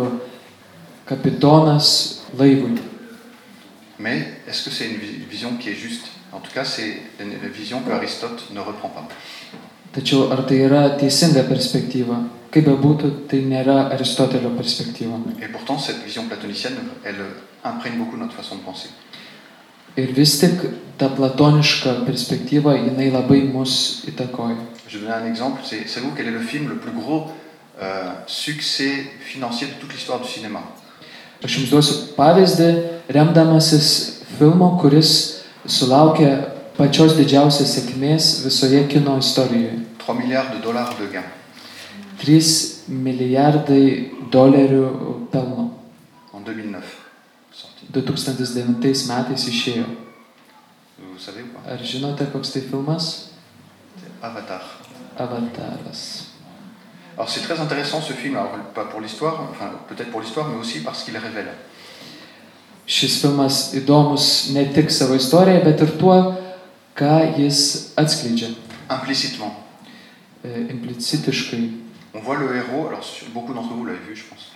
kapitonas 1.06 2.22
laivui. 2.38 2.78
Mais 3.98 4.26
est-ce 4.48 4.64
que 4.64 4.70
c'est 4.70 4.86
une 4.86 4.96
vi- 4.96 5.24
vision 5.30 5.56
qui 5.58 5.68
est 5.70 5.74
juste 5.76 6.06
En 6.32 6.40
tout 6.40 6.50
cas, 6.54 6.64
c'est 6.64 6.96
une 7.20 7.32
une 7.32 7.50
vision 7.50 7.80
que 7.80 7.90
Aristote 7.92 8.48
ne 8.54 8.60
reprend 8.60 8.88
pas. 8.88 9.06
Tačiau 9.92 10.30
ar 10.32 10.46
tai 10.46 10.62
yra 10.64 10.88
teisinga 10.96 11.42
perspektyva? 11.44 12.16
Kaip 12.50 12.64
bebūtų, 12.68 13.10
tai 13.28 13.42
nėra 13.44 13.90
Aristotelio 13.92 14.50
perspektyva. 14.56 15.18
Et 15.42 15.48
pourtant, 15.52 15.78
cette 15.78 16.02
vision 16.02 16.24
platonicienne, 16.28 16.76
elle 17.04 17.20
imprègne 17.64 17.98
beaucoup 17.98 18.16
notre 18.16 18.32
façon 18.34 18.56
de 18.56 18.62
penser. 18.62 18.88
Ir 19.96 20.12
vis 20.16 20.38
tik 20.40 20.56
ta 20.96 21.08
platoniška 21.10 21.92
perspektyva, 22.06 22.76
jinai 22.78 23.10
labai 23.10 23.42
mus 23.52 24.04
įtakoja. 24.08 24.56
Je 24.88 24.98
vais 24.98 25.06
donner 25.06 25.22
un 25.22 25.26
exemple. 25.28 25.60
C'est 25.64 25.86
c'est 25.86 26.00
vous 26.00 26.12
quel 26.16 26.28
est 26.28 26.30
le 26.40 26.40
film 26.40 26.68
le 26.70 26.76
plus 26.76 26.92
gros 26.92 27.26
euh, 27.82 28.12
succès 28.26 29.10
financier 29.20 29.66
de 29.66 29.72
toute 29.80 29.92
l'histoire 29.92 30.20
du 30.20 30.28
cinéma 30.28 30.62
Aš 31.42 31.56
jums 31.58 31.70
duosiu 31.72 31.94
pavyzdį, 32.14 32.68
remdamasis 33.10 33.88
filmo, 34.38 34.76
kuris 34.78 35.42
sulaukė 35.66 36.28
pačios 36.76 37.16
didžiausios 37.18 37.72
sėkmės 37.74 38.28
visoje 38.44 38.84
kino 38.86 39.16
istorijoje. 39.18 39.80
3 40.06 40.14
milliards 40.20 40.54
de 40.54 40.62
dollars 40.62 40.94
de 41.00 41.08
gains 41.10 41.40
3 42.22 42.94
milijardai 43.02 44.12
dolerių 44.30 44.86
pelno. 45.32 45.70
en 46.34 46.44
2009. 46.44 46.82
Sorti. 47.52 47.86
2009 47.90 49.06
metais 49.10 49.48
išėjo. 49.48 49.86
Savez 51.18 51.44
Ar 51.66 51.78
žinote, 51.82 52.26
koks 52.32 52.50
tai 52.50 52.62
filmas? 52.62 53.30
Avatar. 54.22 54.62
Avataras. 55.18 56.31
Alors 57.16 57.28
c'est 57.28 57.40
très 57.40 57.60
intéressant 57.60 58.00
ce 58.00 58.12
film, 58.12 58.36
alors 58.36 58.52
pas 58.74 58.84
pour 58.84 59.00
l'histoire, 59.00 59.48
enfin 59.50 59.70
peut-être 59.88 60.10
pour 60.10 60.20
l'histoire, 60.20 60.48
mais 60.48 60.58
aussi 60.58 60.80
parce 60.80 61.04
qu'il 61.04 61.16
révèle. 61.16 61.52
Šis 62.86 63.20
filmas 63.22 63.70
įdomus 63.78 64.50
ne 64.52 64.64
tik 64.74 64.90
savo 64.90 65.14
istorija, 65.14 65.60
bet 65.62 65.80
ir 65.80 65.92
tuo, 66.00 66.16
ką 66.98 67.12
jis 67.36 67.92
atskleidžia. 67.96 68.48
Implicitement. 68.90 69.54
E, 70.44 70.66
Implicitiškai. 70.72 71.70
On 72.14 72.20
voit 72.20 72.36
le 72.36 72.56
héros, 72.56 72.88
alors 72.88 73.04
beaucoup 73.32 73.54
d'entre 73.54 73.72
vous 73.74 73.86
l'avez 73.86 74.00
vu 74.08 74.16
je 74.16 74.24
pense, 74.28 74.50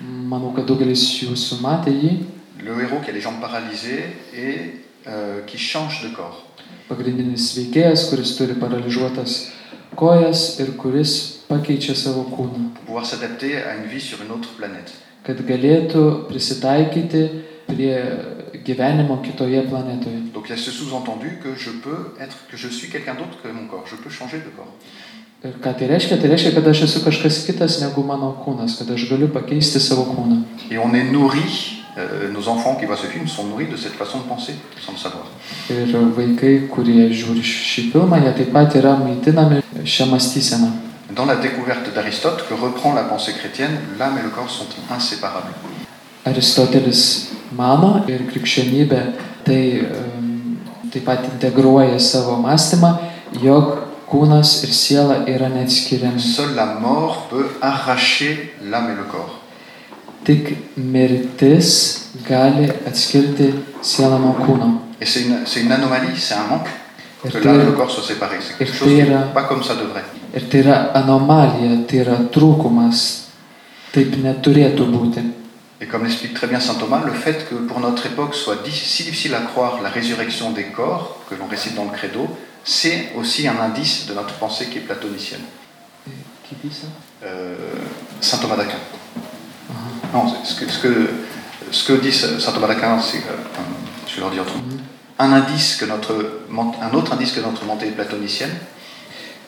Manau, 0.00 0.52
kad 0.54 0.64
daugelis 0.66 1.02
jūsų 1.26 1.60
matė 1.60 1.90
jį. 1.90 2.24
le 2.62 2.80
héros 2.82 3.00
qui 3.04 3.10
a 3.10 3.12
les 3.12 3.20
jambes 3.20 3.40
paralysées 3.40 4.04
et 4.34 4.80
euh, 5.06 5.42
qui 5.46 5.58
change 5.58 6.02
de 6.02 6.08
corps. 6.14 6.44
Pagrindinis 6.88 7.52
veikėjas, 7.58 8.08
kuris 8.10 8.36
turi 8.38 8.54
paralyžiuotas 8.54 9.50
kojas 9.94 10.58
ir 10.60 10.72
kuris 10.76 11.37
pakeičia 11.48 11.94
savo 11.94 12.28
kūną, 12.30 12.72
pour 12.74 12.84
pouvoir 12.84 13.06
s'adapter 13.06 13.56
à 13.56 13.76
une 13.76 13.88
vie 13.88 14.00
sur 14.00 14.22
une 14.22 14.30
autre 14.30 14.50
planète. 14.56 14.92
kad 15.28 15.40
galėtų 15.44 16.28
prisitaikyti 16.28 17.22
prie 17.68 17.96
gyvenimo 18.64 19.18
kitoje 19.20 19.62
planetoje. 19.68 20.32
Donc 20.32 20.48
il 20.48 20.50
y 20.50 20.52
a 20.54 20.56
ce 20.56 20.70
sous-entendu 20.70 21.38
que 21.42 21.54
je 21.54 21.70
peux 21.70 22.14
être, 22.20 22.36
que 22.50 22.56
je 22.56 22.68
suis 22.68 22.88
quelqu'un 22.88 23.14
d'autre 23.14 23.36
que 23.42 23.48
mon 23.48 23.66
corps, 23.66 23.84
je 23.86 23.96
peux 23.96 24.10
changer 24.10 24.38
de 24.38 24.50
corps. 24.56 24.72
Ir 25.44 25.54
ką 25.62 25.70
tai 25.78 25.86
reiškia? 25.86 26.16
Tai 26.18 26.28
reiškia, 26.32 26.50
kad 26.50 26.66
aš 26.66 26.80
esu 26.82 27.00
kažkas 27.04 27.44
kitas 27.46 27.76
negu 27.78 28.02
mano 28.02 28.32
kūnas, 28.42 28.74
kad 28.78 28.88
aš 28.90 29.04
galiu 29.10 29.28
pakeisti 29.30 29.78
savo 29.78 30.08
kūną. 30.08 30.40
Et 30.70 30.78
on 30.78 30.92
est 30.94 31.12
nourri, 31.12 31.78
euh, 31.96 32.32
nos 32.32 32.48
enfants 32.48 32.74
qui 32.74 32.86
voient 32.86 32.96
ce 32.96 33.06
film 33.06 33.28
sont 33.28 33.44
nourris 33.44 33.68
de 33.68 33.76
cette 33.76 33.94
façon 33.94 34.18
de 34.18 34.24
penser, 34.24 34.54
sans 34.84 34.92
le 34.92 34.98
savoir. 34.98 35.28
Ir 35.70 35.94
vaikai, 36.16 36.66
kurie 36.72 37.06
žiūri 37.12 37.44
šį 37.44 37.90
filmą, 37.92 38.18
jie 38.24 38.34
taip 38.40 38.52
pat 38.52 38.74
yra 38.74 38.96
maitinami 38.98 39.62
šią 39.84 40.10
mąstyseną. 40.10 40.87
Dans 41.10 41.24
la 41.24 41.36
découverte 41.36 41.92
d'Aristote, 41.94 42.44
que 42.48 42.54
reprend 42.54 42.92
la 42.92 43.04
pensée 43.04 43.32
chrétienne, 43.32 43.78
l'âme 43.98 44.18
et 44.18 44.22
le 44.22 44.28
corps 44.28 44.50
sont 44.50 44.66
inséparables. 44.90 45.54
Aristotelis 46.28 47.30
mano 47.56 48.02
ir 48.10 48.24
krikščionybė 48.28 48.98
tai 49.46 49.60
em, 49.86 50.58
taip 50.92 51.06
pat 51.06 51.24
integruoja 51.30 51.98
savo 52.02 52.36
mąstymą, 52.42 52.90
jog 53.40 53.70
kūnas 54.10 54.58
ir 54.66 54.74
siela 54.76 55.22
yra 55.30 55.48
neatskiriami. 55.52 56.20
Seule 56.20 56.56
la 56.58 56.66
mort 56.82 57.28
peut 57.30 57.56
arracher 57.62 58.54
l'âme 58.62 58.90
et 58.92 58.98
le 58.98 59.06
corps. 59.08 59.38
Tik 60.28 60.76
mirtis 60.76 62.10
gali 62.28 62.68
atskirti 62.86 63.52
sielą 63.80 64.20
nuo 64.20 64.36
kūno. 64.42 64.74
Et 65.00 65.06
c'est 65.06 65.22
une, 65.22 65.44
une 65.56 65.72
anomalie, 65.72 66.16
c'est 66.18 66.34
un 66.34 66.48
manque 66.50 66.68
que 67.22 67.38
l'âme 67.38 67.60
et 67.60 67.64
le 67.64 67.72
corps 67.72 67.90
soient 67.90 68.04
séparés. 68.04 68.38
C'est 68.40 68.58
quelque 68.58 68.74
chose 68.74 68.88
qui 68.88 69.02
n'est 69.02 69.32
pas 69.32 69.44
comme 69.44 69.62
ça 69.62 69.74
devrait. 69.76 70.04
Ir 70.38 70.48
tai 70.50 70.60
yra 70.62 70.78
anomalija, 70.98 71.82
tai 71.88 72.02
yra 72.04 72.16
trūkumas. 72.34 73.04
Taip 73.92 74.16
neturėtų 74.22 74.86
būti. 74.92 75.24
Et 75.80 75.86
comme 75.86 76.04
l'explique 76.04 76.34
très 76.34 76.48
bien 76.48 76.60
saint 76.60 76.74
Thomas, 76.74 77.02
le 77.06 77.12
fait 77.12 77.48
que 77.48 77.54
pour 77.54 77.78
notre 77.80 78.04
époque 78.06 78.34
soit 78.34 78.56
si 78.66 79.04
difficile 79.04 79.34
à 79.34 79.40
croire 79.40 79.80
la 79.80 79.88
résurrection 79.88 80.50
des 80.50 80.64
corps, 80.66 81.20
que 81.30 81.36
l'on 81.36 81.46
récite 81.46 81.76
dans 81.76 81.84
le 81.84 81.90
credo, 81.90 82.26
c'est 82.64 83.12
aussi 83.16 83.46
un 83.46 83.58
indice 83.60 84.06
de 84.06 84.14
notre 84.14 84.34
pensée 84.34 84.66
qui 84.66 84.78
est 84.78 84.82
platonicienne. 84.82 85.40
Euh, 87.24 87.54
saint 88.20 88.38
Thomas 88.38 88.56
d'Aquin. 88.56 88.78
Non, 90.12 90.24
c'est- 90.28 90.52
ce 90.52 90.60
que, 90.60 90.70
ce, 90.70 90.78
que, 90.80 91.10
ce 91.70 91.84
que 91.92 91.92
dit 92.00 92.12
saint 92.12 92.52
Thomas 92.52 92.66
d'Aquin, 92.66 92.98
c'est, 93.00 93.18
euh, 93.18 93.36
je 94.08 94.16
vais 94.16 94.20
leur 94.22 94.30
dire 94.30 94.42
autrement, 94.42 94.64
un, 95.18 95.32
indice 95.32 95.76
que 95.76 95.84
notre, 95.84 96.42
un 96.82 96.94
autre 96.94 97.12
indice 97.12 97.32
que 97.32 97.40
notre 97.40 97.64
mentée 97.64 97.86
est 97.86 97.92
platonicienne, 97.92 98.50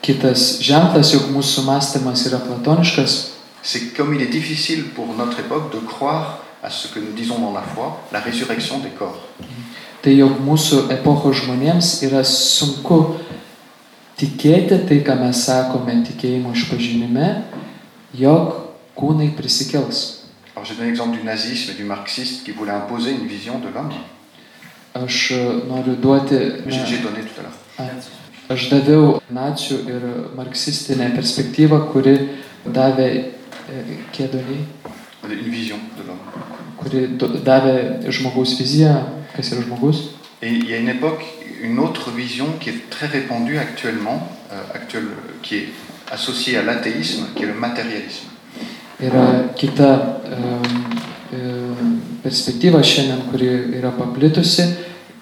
Kitas 0.01 0.57
ženklas, 0.65 1.11
jog 1.13 1.27
mūsų 1.29 1.61
mąstymas 1.67 2.25
yra 2.25 2.39
platoniškas, 2.41 3.37
c'est 3.61 3.93
comme 3.95 4.15
il 4.15 4.21
est 4.21 4.31
difficile 4.31 4.85
pour 4.95 5.05
notre 5.15 5.39
époque 5.39 5.71
de 5.71 5.79
croire 5.79 6.43
à 6.63 6.69
ce 6.69 6.87
que 6.87 6.99
nous 6.99 7.11
disons 7.13 7.37
dans 7.37 7.53
la 7.53 7.61
foi, 7.61 8.01
la 8.11 8.19
résurrection 8.19 8.79
des 8.79 8.89
corps. 8.89 9.21
Tai 10.01 10.15
jog 10.17 10.39
mūsų 10.41 10.87
epochos 10.95 11.43
žmonėms 11.43 11.91
yra 12.07 12.23
sunku 12.25 13.19
tikėti 14.17 14.79
tai, 14.89 14.97
ką 15.05 15.19
mes 15.19 15.43
sakome 15.45 15.99
tikėjimo 16.07 16.55
išpažinime, 16.57 17.27
jog 18.17 18.55
kūnai 18.97 19.29
prisikels. 19.37 20.25
Alors 20.55 20.65
j'ai 20.65 20.75
donné 20.75 20.89
l'exemple 20.89 21.17
du 21.17 21.23
nazisme 21.23 21.71
et 21.71 21.77
du 21.77 21.83
marxiste 21.83 22.43
qui 22.43 22.51
voulaient 22.51 22.71
imposer 22.73 23.11
une 23.11 23.27
vision 23.27 23.59
de 23.59 23.69
l'homme. 23.69 23.93
Aš 24.93 25.31
e, 25.31 25.63
noriu 25.69 25.95
duoti. 25.95 26.35
J'ai 26.67 26.97
donné 26.97 27.21
tout 27.21 27.39
à 27.39 27.43
l'heure. 27.43 28.20
Aš 28.53 28.67
daviau 28.71 29.19
nacijų 29.31 29.77
ir 29.89 30.07
marksistinę 30.37 31.11
perspektyvą, 31.15 31.79
kuri 31.91 32.15
davė 32.65 33.09
e, 33.11 33.99
kėdoniai, 34.15 34.65
kuri 36.81 37.05
davė 37.45 37.75
žmogaus 38.11 38.57
viziją, 38.59 38.95
kas 39.35 39.53
yra 39.53 39.65
žmogus. 39.67 40.09
Et 40.41 40.49
il 40.49 40.69
y 40.69 40.73
a 40.73 40.77
une 40.77 40.89
époque, 40.89 41.23
une 41.61 41.77
autre 41.79 42.09
vision 42.09 42.47
qui 42.59 42.69
est 42.69 42.89
très 42.89 43.05
répandue 43.05 43.59
actuellement, 43.59 44.27
euh, 44.51 44.55
actuelle, 44.73 45.09
qui 45.43 45.55
est 45.55 45.67
associée 46.11 46.57
à 46.57 46.63
l'athéisme, 46.63 47.27
qui 47.35 47.43
est 47.43 47.47
le 47.47 47.53
matérialisme. 47.53 48.27
Yra 49.01 49.49
kita 49.57 50.21
em, 50.29 52.01
perspektyva 52.21 52.83
šiandien, 52.85 53.23
kuri 53.31 53.47
yra 53.79 53.89
paplitusi, 53.95 54.61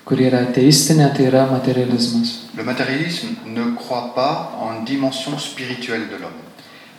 kuri 0.10 0.26
yra 0.26 0.42
ateistinė, 0.48 1.12
tai 1.14 1.28
yra 1.30 1.46
materializmas. 1.52 2.50
Le 2.58 2.64
matérialisme 2.66 3.36
ne 3.46 3.76
croit 3.78 4.12
pas 4.16 4.58
en 4.60 4.84
dimension 4.84 5.38
spirituelle 5.38 6.10
de 6.10 6.18
l'homme. 6.18 6.42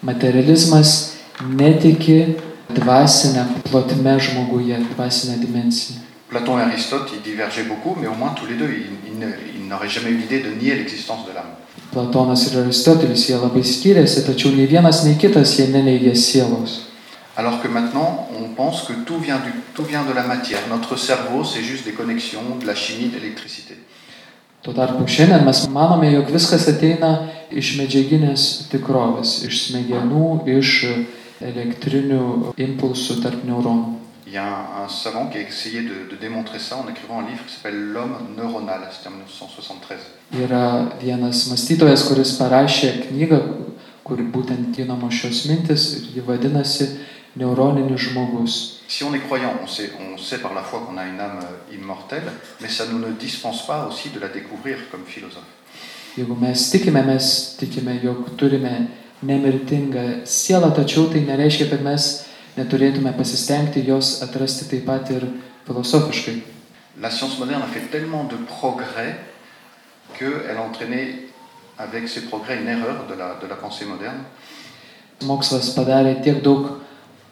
Materializmas 0.03 1.16
netiki 1.42 2.37
dvasinę 2.75 3.44
plotmę 3.70 4.20
žmoguje, 4.20 4.79
dvasinę 4.94 5.38
dimensiją. 5.38 5.99
Platon 6.31 6.59
et 6.59 6.62
Aristote, 6.62 7.11
ils 7.12 7.23
divergeaient 7.23 7.64
beaucoup, 7.64 7.96
mais 8.01 8.07
au 8.07 8.14
moins 8.14 8.33
tous 8.37 8.46
les 8.46 8.55
deux, 8.55 8.70
ils, 8.70 9.18
ils 9.57 9.68
n'auraient 9.68 9.88
jamais 9.88 10.11
eu 10.11 10.18
l'idée 10.18 10.40
de 10.40 10.55
nier 10.55 10.77
l'existence 10.77 11.27
de 11.27 11.35
l'âme. 11.35 11.51
Platonas 11.90 12.46
ir 12.46 12.61
Aristotelis, 12.61 13.27
jie 13.27 13.35
labai 13.35 13.64
skiriasi, 13.66 14.23
tačiau 14.23 14.53
nei 14.55 14.68
vienas, 14.70 15.03
nei 15.03 15.16
kitas 15.18 15.57
jie 15.57 15.66
neneigia 15.73 16.14
sielos. 16.14 16.89
Alors 17.40 17.62
que 17.62 17.68
maintenant, 17.68 18.29
on 18.38 18.48
pense 18.55 18.83
que 18.83 18.92
tout 18.92 19.18
vient, 19.18 19.38
du, 19.38 19.50
tout 19.74 19.83
vient 19.83 20.05
de 20.05 20.12
la 20.12 20.24
matière. 20.24 20.61
Notre 20.68 20.96
cerveau, 20.96 21.42
c'est 21.42 21.62
juste 21.62 21.87
des 21.87 21.92
connexions, 21.92 22.42
de 22.61 22.66
la 22.66 22.74
chimie, 22.74 23.09
de 23.09 23.18
l'électricité. 23.18 23.79
Tuo 24.61 24.74
tarpu 24.76 25.07
šiandien 25.09 25.40
mes 25.40 25.62
manome, 25.72 26.11
jog 26.12 26.29
viskas 26.29 26.66
ateina 26.68 27.14
iš 27.48 27.70
medžiaginės 27.79 28.42
tikrovės, 28.68 29.38
iš 29.48 29.62
smegenų, 29.70 30.26
iš 30.59 30.72
elektrinių 31.40 32.53
impulsų 32.61 33.22
tarp 33.24 33.46
neuronų. 33.48 33.96
Il 34.26 34.35
y 34.35 34.37
a 34.37 34.44
un, 34.44 34.85
un 34.85 34.88
savant 34.90 35.31
qui 35.31 35.38
a 35.38 35.40
essayé 35.40 35.81
de, 35.81 36.11
de 36.11 36.16
démontrer 36.20 36.59
ça 36.59 36.76
en 36.76 36.87
écrivant 36.90 37.20
un 37.20 37.26
livre 37.26 37.46
qui 37.46 37.55
s'appelle 37.55 37.81
L'homme 37.94 38.18
neuronal, 38.37 38.83
c'était 38.92 39.09
en 39.09 39.16
1973. 39.16 39.98
Yra 40.44 40.92
vienas 41.00 41.48
mąstytojas, 41.48 42.05
kuris 42.05 42.37
parašė 42.37 42.92
knygą, 43.09 43.40
kur 44.05 44.20
būtent 44.20 44.76
ginamos 44.76 45.16
šios 45.16 45.46
mintis 45.48 45.88
ir 45.96 46.12
ji 46.12 46.26
vadinasi 46.29 46.90
Neuroninis 47.37 47.99
žmogus. 47.99 48.83
Si 48.88 49.05
on 49.05 49.14
est 49.14 49.21
croyant, 49.21 49.55
on 49.62 49.66
sait, 49.69 49.93
on 50.01 50.19
sait 50.19 50.38
par 50.38 50.53
la 50.53 50.62
foi 50.62 50.81
qu'on 50.81 50.97
a 50.99 51.07
une 51.07 51.21
âme 51.21 51.38
euh, 51.43 51.75
immortelle, 51.75 52.25
mais 52.61 52.69
ça 52.69 52.87
ne 52.87 52.99
nous 52.99 53.12
dispense 53.12 53.64
pas 53.66 53.87
aussi 53.87 54.11
de 54.11 54.19
la 54.19 54.29
découvrir 54.29 54.79
comme 54.90 55.05
philosophe. 55.07 55.45
Jeigu 56.16 56.33
mes 56.40 56.55
tikime, 56.55 57.03
mes 57.07 57.57
tikime, 57.57 58.01
jog 58.03 58.37
turime 58.37 58.88
nemirtingą 59.23 60.27
sielą, 60.27 60.73
tačiau 60.75 61.07
tai 61.07 61.23
nereiškia, 61.23 61.69
kad 61.71 61.85
mes 61.87 62.07
neturėtume 62.57 63.12
pasistengti 63.14 63.85
jos 63.87 64.16
atrasti 64.27 64.66
taip 64.73 64.88
pat 64.88 65.12
ir 65.14 65.29
filosofiškai. 65.69 66.40
La 67.01 67.11
science 67.11 67.38
moderne 67.38 67.62
a 67.62 67.69
fait 67.69 67.88
tellement 67.93 68.25
de 68.25 68.37
progrès 68.37 69.21
qu'elle 70.19 70.57
a 70.57 70.62
entraîné 70.62 71.29
avec 71.79 72.09
ces 72.09 72.23
progrès 72.23 72.59
une 72.61 72.69
erreur 72.69 73.07
de 73.09 73.14
la, 73.14 73.38
de 73.40 73.47
la 73.47 73.55
pensée 73.55 73.85
moderne. 73.85 74.25
Mokslas 75.21 75.75
padarė 75.77 76.14
tiek 76.25 76.38
daug 76.40 76.80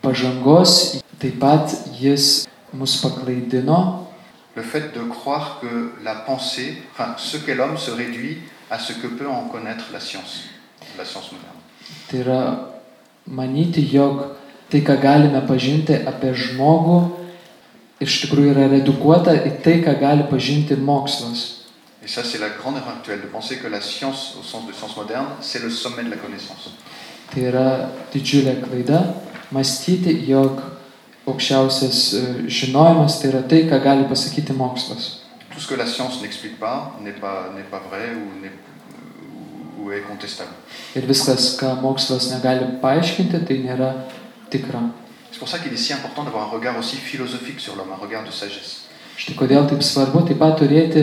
pažangos, 0.03 1.03
taip 1.19 1.39
pat 1.41 1.73
jis 1.99 2.47
mus 2.73 3.01
paklaidino, 3.03 4.05
Le 4.57 4.65
fait 4.65 4.93
de 4.93 5.01
croire 5.09 5.61
que 5.61 5.93
la 6.03 6.17
pensée, 6.17 6.83
enfin 6.93 7.15
ce 7.17 7.37
qu'est 7.37 7.55
l'homme 7.55 7.79
se 7.79 7.93
réduit 7.93 8.39
à 8.71 8.79
ce 8.81 8.93
que 8.93 9.07
peut 9.07 9.29
en 9.29 9.47
connaître 9.49 9.85
la 9.93 10.01
science, 10.01 10.49
la 10.97 11.05
science 11.05 11.31
moderne. 11.31 11.55
tai 12.09 12.19
yra 12.19 12.71
manyti, 13.27 13.87
jog 13.87 14.35
tai, 14.69 14.83
ką 14.83 14.99
galime 15.01 15.41
pažinti 15.47 15.95
apie 15.95 16.33
žmogų, 16.35 16.99
iš 18.01 18.19
tikrųjų 18.25 18.51
yra 18.53 18.67
redukuota 18.73 19.33
į 19.33 19.53
tai, 19.65 19.79
ką 19.85 19.95
gali 20.01 20.27
pažinti 20.29 20.77
mokslas. 20.77 21.55
Et 22.03 22.09
ça, 22.09 22.23
c'est 22.25 22.39
la 22.39 22.49
grande 22.49 22.77
erreur 22.79 22.95
actuelle, 22.99 23.21
de 23.21 23.27
penser 23.27 23.57
que 23.57 23.69
la 23.69 23.81
science, 23.81 24.35
au 24.41 24.43
sens 24.43 24.67
de 24.67 24.73
science 24.73 24.97
moderne, 24.97 25.27
c'est 25.41 25.63
le 25.63 25.71
sommet 25.71 26.05
de 26.05 26.11
la 26.11 26.17
connaissance. 26.17 26.71
Tai 27.29 27.43
yra 27.45 27.91
didžiulė 28.13 28.55
klaida 28.65 29.03
mąstyti, 29.53 30.27
jog 30.29 30.61
aukščiausias 31.27 31.99
e, 32.15 32.23
žinojimas 32.49 33.21
tai 33.21 33.31
yra 33.33 33.43
tai, 33.43 33.63
ką 33.69 33.81
gali 33.85 34.05
pasakyti 34.09 34.53
mokslas. 34.57 35.21
Tout 35.53 35.61
ce 35.61 35.67
que 35.69 35.75
la 35.77 35.87
science 35.87 36.21
n'explique 36.23 36.59
pas 36.59 36.95
n'est 37.03 37.19
pas, 37.21 37.51
n'est 37.57 37.69
pas 37.71 37.81
vrai 37.91 38.15
ou, 38.15 38.41
n'est- 38.43 38.57
ou 39.81 39.93
est 39.93 40.03
contestable. 40.09 40.55
Ir 40.97 41.05
viskas, 41.07 41.57
ką 41.61 41.81
mokslas 41.83 42.31
negali 42.33 42.67
paaiškinti, 42.83 43.45
tai 43.47 43.59
nėra 43.65 43.93
tikra. 44.51 44.81
C'est 45.31 45.39
pour 45.39 45.49
ça 45.49 45.59
qu'il 45.59 45.73
est 45.73 45.77
si 45.77 45.93
important 45.93 46.25
d'avoir 46.25 46.49
un 46.49 46.51
regard 46.57 46.79
aussi 46.79 46.97
philosophique 46.97 47.61
sur 47.61 47.77
l'homme, 47.77 47.93
un 47.93 48.01
regard 48.03 48.25
de 48.25 48.31
sagesse. 48.33 48.87
Štai 49.19 49.35
kodėl 49.35 49.67
taip 49.69 49.83
svarbu 49.83 50.23
taip 50.29 50.39
pat 50.39 50.57
turėti 50.61 51.03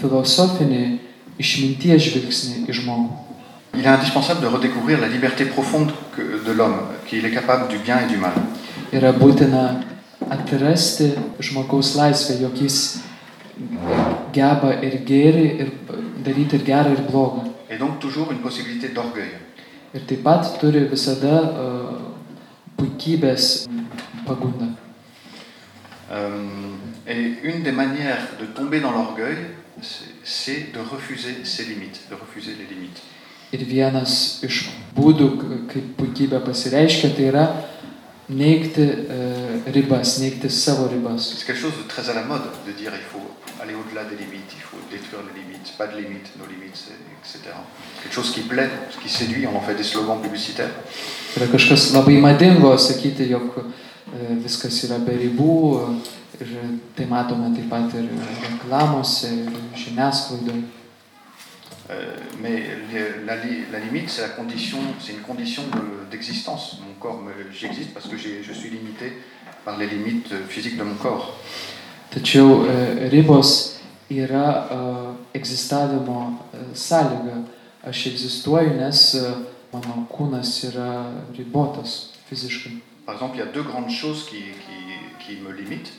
filosofinį 0.00 0.98
išminties 1.38 2.02
žvilgsnį 2.10 2.66
į 2.68 2.72
žmogų. 2.80 3.10
Il 3.76 3.84
est 3.84 3.88
indispensable 3.94 4.40
de 4.40 4.46
redécouvrir 4.48 4.98
la 5.00 5.06
liberté 5.06 5.44
profonde 5.44 5.92
que- 6.16 6.35
de 6.46 6.52
l'homme, 6.52 6.78
qu'il 7.06 7.24
est 7.24 7.30
capable 7.30 7.68
du 7.68 7.78
bien 7.78 8.00
et 8.00 8.06
du 8.06 8.16
mal. 8.16 8.32
Yra 8.94 9.10
būtina 9.12 9.64
atrasti 10.30 11.10
žmogaus 11.42 11.96
laisvę, 11.98 12.38
jog 12.40 12.54
jis 12.62 12.76
geba 14.32 14.76
ir 14.86 15.00
gėrį, 15.08 15.46
ir 15.60 15.72
daryti 16.24 16.60
ir 16.60 16.64
gerą, 16.64 16.94
ir 16.94 17.02
blogą. 17.10 17.50
Et 17.68 17.78
donc 17.78 17.98
toujours 17.98 18.30
une 18.30 18.38
possibilité 18.38 18.88
d'orgueil. 18.94 19.34
Ir 19.94 20.06
taip 20.06 20.22
pat 20.22 20.46
turi 20.60 20.84
visada 20.90 21.40
uh, 21.42 22.14
puikybės 22.76 23.66
pagundą. 24.26 24.70
Euh, 26.12 26.70
et 27.08 27.38
une 27.42 27.62
des 27.62 27.72
manières 27.72 28.36
de 28.40 28.46
tomber 28.46 28.80
dans 28.80 28.92
l'orgueil, 28.92 29.36
c'est 30.22 30.72
de 30.72 30.78
refuser 30.78 31.44
ses 31.44 31.64
limites, 31.64 32.02
de 32.10 32.14
refuser 32.14 32.54
les 32.54 32.72
limites. 32.72 33.02
Ir 33.54 33.62
vienas 33.62 34.42
iš 34.46 34.64
būdų, 34.96 35.28
kaip 35.70 35.92
puikybė 36.00 36.40
pasireiškia, 36.42 37.12
tai 37.14 37.28
yra 37.30 37.46
neigti 38.28 38.82
uh, 38.82 39.68
ribas, 39.70 40.18
neigti 40.18 40.50
savo 40.50 40.88
ribas. 40.88 41.32
C'est 41.38 41.46
quelque 41.46 41.60
chose 41.60 41.76
de 41.78 41.86
très 41.88 42.10
à 42.10 42.14
la 42.14 42.24
mode 42.24 42.42
de 42.66 42.72
dire 42.72 42.92
il 42.92 43.06
faut 43.06 43.30
aller 43.62 43.74
au-delà 43.74 44.04
des 44.04 44.16
limites, 44.16 44.50
il 44.54 44.62
faut 44.62 44.78
détruire 44.90 45.22
les 45.28 45.40
limites, 45.40 45.72
pas 45.78 45.86
de 45.86 45.96
limites, 45.96 46.30
nos 46.38 46.46
limites, 46.46 46.90
etc. 47.22 47.54
Quelque 48.02 48.14
chose 48.14 48.32
qui 48.32 48.40
plaît, 48.40 48.70
qui 49.02 49.08
séduit, 49.08 49.46
on 49.46 49.56
en 49.56 49.60
fait 49.60 49.74
des 49.74 49.84
slogans 49.84 50.20
publicitaires. 50.20 50.74
Yra 51.36 51.46
kažkas 51.52 51.90
labai 51.92 52.16
madingo 52.16 52.70
sakyti, 52.78 53.26
jog 53.28 53.58
e, 53.60 54.36
viskas 54.40 54.78
yra 54.86 54.96
be 55.04 55.12
ribų 55.20 55.56
e, 55.76 55.88
ir 56.40 56.52
tai 56.96 57.04
matome 57.10 57.50
taip 57.52 57.68
pat 57.68 57.92
ir 57.98 58.06
reklamose, 58.40 59.28
ir 59.42 59.58
žiniasklaidoje. 59.76 60.62
Euh, 61.88 62.16
mais 62.42 62.62
les- 62.92 63.24
la, 63.24 63.36
li- 63.36 63.64
la 63.70 63.78
limite, 63.78 64.10
c'est 64.10 64.22
la 64.22 64.30
condition, 64.30 64.78
c'est 64.98 65.12
une 65.12 65.20
condition 65.20 65.62
de- 65.72 66.10
d'existence. 66.10 66.78
mon 66.84 66.94
corps, 66.94 67.20
me- 67.22 67.52
j'existe 67.52 67.94
parce 67.94 68.08
que 68.08 68.16
j'ai- 68.16 68.42
je 68.42 68.52
suis 68.52 68.70
limité 68.70 69.12
par 69.64 69.76
les 69.78 69.86
limites 69.86 70.32
euh, 70.32 70.44
physiques 70.48 70.76
de 70.76 70.82
mon 70.82 70.94
corps. 70.96 71.36
Tačiau 72.10 72.66
e, 72.66 73.08
ribos 73.08 73.78
yra 74.10 74.68
e, 75.32 75.38
egzistavimo 75.38 76.38
e, 76.54 76.74
sąlyga. 76.74 77.36
Aš 77.84 78.06
egzistuoju, 78.06 78.74
nes 78.80 79.14
e, 79.14 79.22
mano 79.72 80.06
kūnas 80.10 80.64
yra 80.68 81.06
ribotas 81.36 82.10
fiziškai. 82.28 82.80
Par 83.04 83.14
exemple, 83.14 83.36
il 83.38 83.44
y 83.44 83.48
a 83.48 83.52
deux 83.52 83.62
grandes 83.62 83.90
choses 83.90 84.24
qui, 84.28 84.38
qui- 84.64 85.24
qui 85.24 85.36
me 85.42 85.52
limitent. 85.52 85.92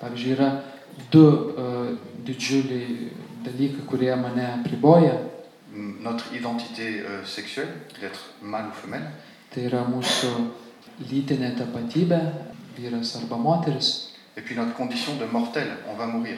Pavyzdžiui, 0.00 0.32
yra 0.32 0.62
du 1.10 1.18
e, 1.18 1.96
didžiuliai 2.24 3.10
dalykai, 3.44 3.84
kurie 3.86 4.14
mane 4.16 4.44
apriboja. 4.60 5.20
Notre 5.74 6.32
identité 6.34 7.00
euh, 7.00 7.24
sexuelle, 7.24 7.68
d'être 8.00 8.30
mâle 8.42 8.66
ou 8.68 8.72
femelle, 8.72 9.10
et 14.36 14.40
puis 14.40 14.54
notre 14.56 14.74
condition 14.74 15.16
de 15.16 15.24
mortel, 15.24 15.66
on 15.90 15.94
va 15.96 16.06
mourir. 16.06 16.36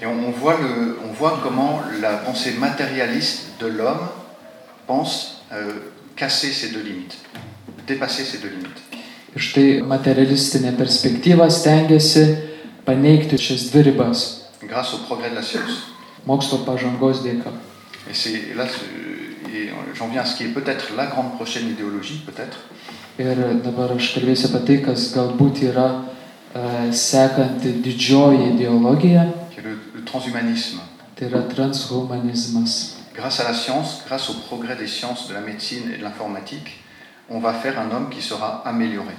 Et 0.00 0.06
on, 0.06 0.10
on 0.10 0.30
voit 0.30 0.58
le, 0.60 0.98
on 1.04 1.12
voit 1.12 1.40
comment 1.42 1.80
la 2.00 2.16
pensée 2.18 2.52
matérialiste 2.52 3.52
de 3.60 3.66
l'homme 3.66 4.08
pense 4.86 5.42
euh, 5.52 5.72
casser 6.14 6.52
ces 6.52 6.70
deux 6.70 6.82
limites, 6.82 7.18
dépasser 7.86 8.24
ces 8.24 8.38
deux 8.38 8.48
limites. 8.48 8.82
Ir 9.36 9.42
štai 9.44 9.82
materialistinė 9.84 10.70
perspektyva 10.78 11.50
stengiasi 11.52 12.22
paneigti 12.86 13.38
šias 13.38 13.70
dvi 13.70 13.82
ribas 13.90 14.18
grâce 14.62 14.94
au 14.94 14.98
progrès 15.06 15.30
de 15.30 15.34
la 15.34 15.42
science. 15.42 15.92
mokslo 16.26 16.58
pažangos 16.64 17.22
dėka. 17.22 17.50
Et 18.10 18.14
c'est 18.14 18.54
là, 18.54 18.64
j'en 19.94 20.08
viens 20.08 20.22
à 20.22 20.24
ce 20.24 20.36
qui 20.36 20.44
est 20.44 20.54
peut-être 20.54 20.94
la 20.96 21.06
grande 21.06 21.34
prochaine 21.34 21.68
idéologie, 21.68 22.22
peut-être, 22.26 22.58
Ir 23.18 23.36
dabar 23.64 23.94
aš 23.96 24.10
kalbėsiu 24.12 24.50
apie 24.50 24.66
tai, 24.66 24.74
kas 24.84 25.06
galbūt 25.14 25.62
yra 25.64 25.86
e, 26.52 26.92
sekanti 26.92 27.70
didžioji 27.80 28.50
ideologija, 28.52 29.22
le, 29.64 29.72
le 29.94 30.02
transhumanisme. 30.04 30.80
tai 31.16 31.28
yra 31.30 31.40
transhumanizmas. 31.48 32.96
Grâce 33.14 33.40
à 33.40 33.44
la 33.44 33.54
science, 33.54 34.02
grâce 34.06 34.28
au 34.28 34.34
progrès 34.34 34.76
des 34.76 34.86
sciences, 34.86 35.28
de 35.28 35.32
la 35.34 35.40
médecine 35.40 35.90
et 35.94 35.96
de 35.96 36.02
l'informatique, 36.02 36.84
on 37.30 37.40
va 37.40 37.54
faire 37.54 37.80
un 37.80 37.90
homme 37.90 38.10
qui 38.10 38.20
sera 38.20 38.62
amélioré. 38.66 39.14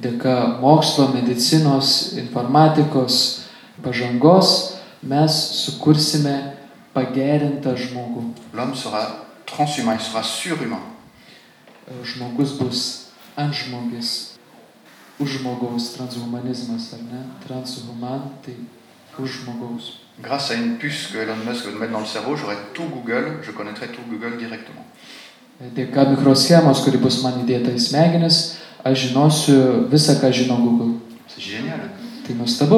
Dėka 0.00 0.60
mokslo, 0.62 1.10
medicinos, 1.12 2.14
informatikos 2.16 3.44
pažangos 3.84 4.80
mes 5.02 5.32
sukursime 5.64 6.54
pagerintą 6.94 7.74
žmogų. 7.76 8.30
Surhumain. 10.24 10.86
Žmogus 12.06 12.52
bus 12.60 12.80
ant 13.36 13.54
žmogis, 13.54 14.38
už 15.18 15.40
žmogaus 15.40 15.92
transhumanizmas, 15.96 16.92
ar 16.94 17.02
ne? 17.02 17.24
Transhuman, 17.44 18.30
tai 18.44 18.54
už 19.18 19.42
žmogaus. 19.42 20.00
Grâce 20.22 20.50
à 20.50 20.54
une 20.54 20.76
puce 20.76 21.08
que 21.08 21.18
Elon 21.18 21.36
Musk 21.46 21.64
veut 21.66 21.78
mettre 21.78 21.92
dans 21.92 22.00
le 22.00 22.06
cerveau, 22.06 22.36
j'aurai 22.36 22.56
tout 22.74 22.84
Google, 22.84 23.40
je 23.42 23.50
connaîtrai 23.52 23.88
tout 23.88 24.02
Google 24.08 24.36
directement. 24.38 24.84
Dėka 25.60 26.06
mikroschemos, 26.08 26.80
kuri 26.86 26.96
bus 26.96 27.18
man 27.20 27.42
įdėta 27.42 27.74
į 27.76 27.80
smegenis, 27.84 28.36
aš 28.84 28.98
žinosiu 29.08 29.88
visą, 29.90 30.14
ką 30.20 30.32
žino 30.32 30.56
Google. 30.56 30.98
C'est 31.28 31.40
génial. 31.42 31.80
Tai 32.26 32.34
nuostabu. 32.34 32.76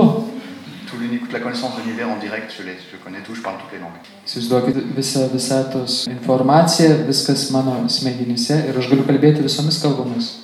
Tout 0.91 0.99
l'uni- 1.01 1.19
toute 1.21 1.33
la 1.33 1.41
connaissance 1.41 1.73
de 1.77 1.83
l'univers 1.83 2.09
en 2.11 2.19
direct, 2.19 2.53
je 2.59 2.62
l'ai, 2.65 2.77
je 2.93 2.97
connais 3.03 3.23
tout, 3.25 3.35
je 3.35 3.41
parle 3.43 3.57
toutes 3.59 3.73
les 3.73 3.79
langues. 3.81 4.01
Įsivaizduokit 4.27 4.77
visą 4.97 5.29
visatos 5.33 6.07
informaciją, 6.07 7.07
viskas 7.09 7.51
mano 7.51 7.88
smegenyse 7.88 8.65
ir 8.69 8.77
aš 8.79 8.88
galiu 8.91 9.05
kalbėti 9.05 9.43
visomis 9.43 9.79
kalbomis. 9.83 10.38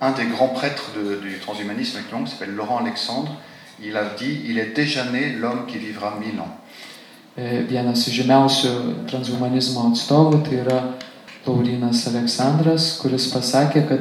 Un 0.00 0.12
des 0.12 0.26
grands 0.26 0.52
prêtres 0.52 0.90
de- 0.96 1.16
du 1.22 1.38
transhumanisme 1.40 1.98
qui 2.02 2.30
s'appelle 2.30 2.54
Laurent 2.56 2.78
Alexandre, 2.78 3.30
il 3.82 3.96
a 3.96 4.04
dit 4.18 4.40
il 4.48 4.58
est 4.58 4.74
déjà 4.74 5.04
né 5.10 5.36
l'homme 5.40 5.66
qui 5.66 5.78
vivra 5.78 6.18
mille 6.20 6.40
ans. 6.40 6.52
E, 7.36 7.64
Vienas 7.68 8.06
žymiausių 8.08 9.06
transhumanizmo 9.08 9.90
atstovų 9.92 10.42
tai 10.44 10.54
yra 10.64 10.94
Laurinas 11.46 12.06
Aleksandras, 12.08 12.98
kuris 13.02 13.26
pasakė, 13.32 13.88
kad 13.88 14.00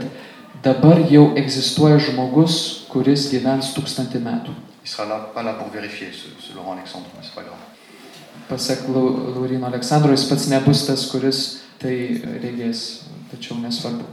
dabar 0.64 1.00
jau 1.12 1.34
egzistuoja 1.38 2.00
žmogus, 2.00 2.86
kuris 2.92 3.28
gyvens 3.32 3.74
tūkstantį 3.76 4.22
metų. 4.24 4.54
Il 4.84 4.90
sera 4.90 5.06
là, 5.08 5.20
pas 5.34 5.44
là 5.44 5.54
pour 5.54 5.70
vérifier, 5.70 6.12
ce, 6.12 6.28
ce 6.40 6.54
Laurent 6.56 6.74
Alexandre, 6.74 7.08
mais 7.16 7.24
c'est 7.24 7.36
pas 7.36 7.44
grave. 7.44 7.60
Pasak 8.50 8.88
Lau- 8.90 9.34
Laurino 9.36 9.66
Aleksandro, 9.68 10.14
jis 10.16 10.26
pats 10.28 10.48
nebus 10.50 10.86
tas, 10.86 11.06
kuris 11.12 11.62
tai 11.80 12.22
regės, 12.44 13.06
tačiau 13.32 13.56
nesvarbu. 13.62 14.04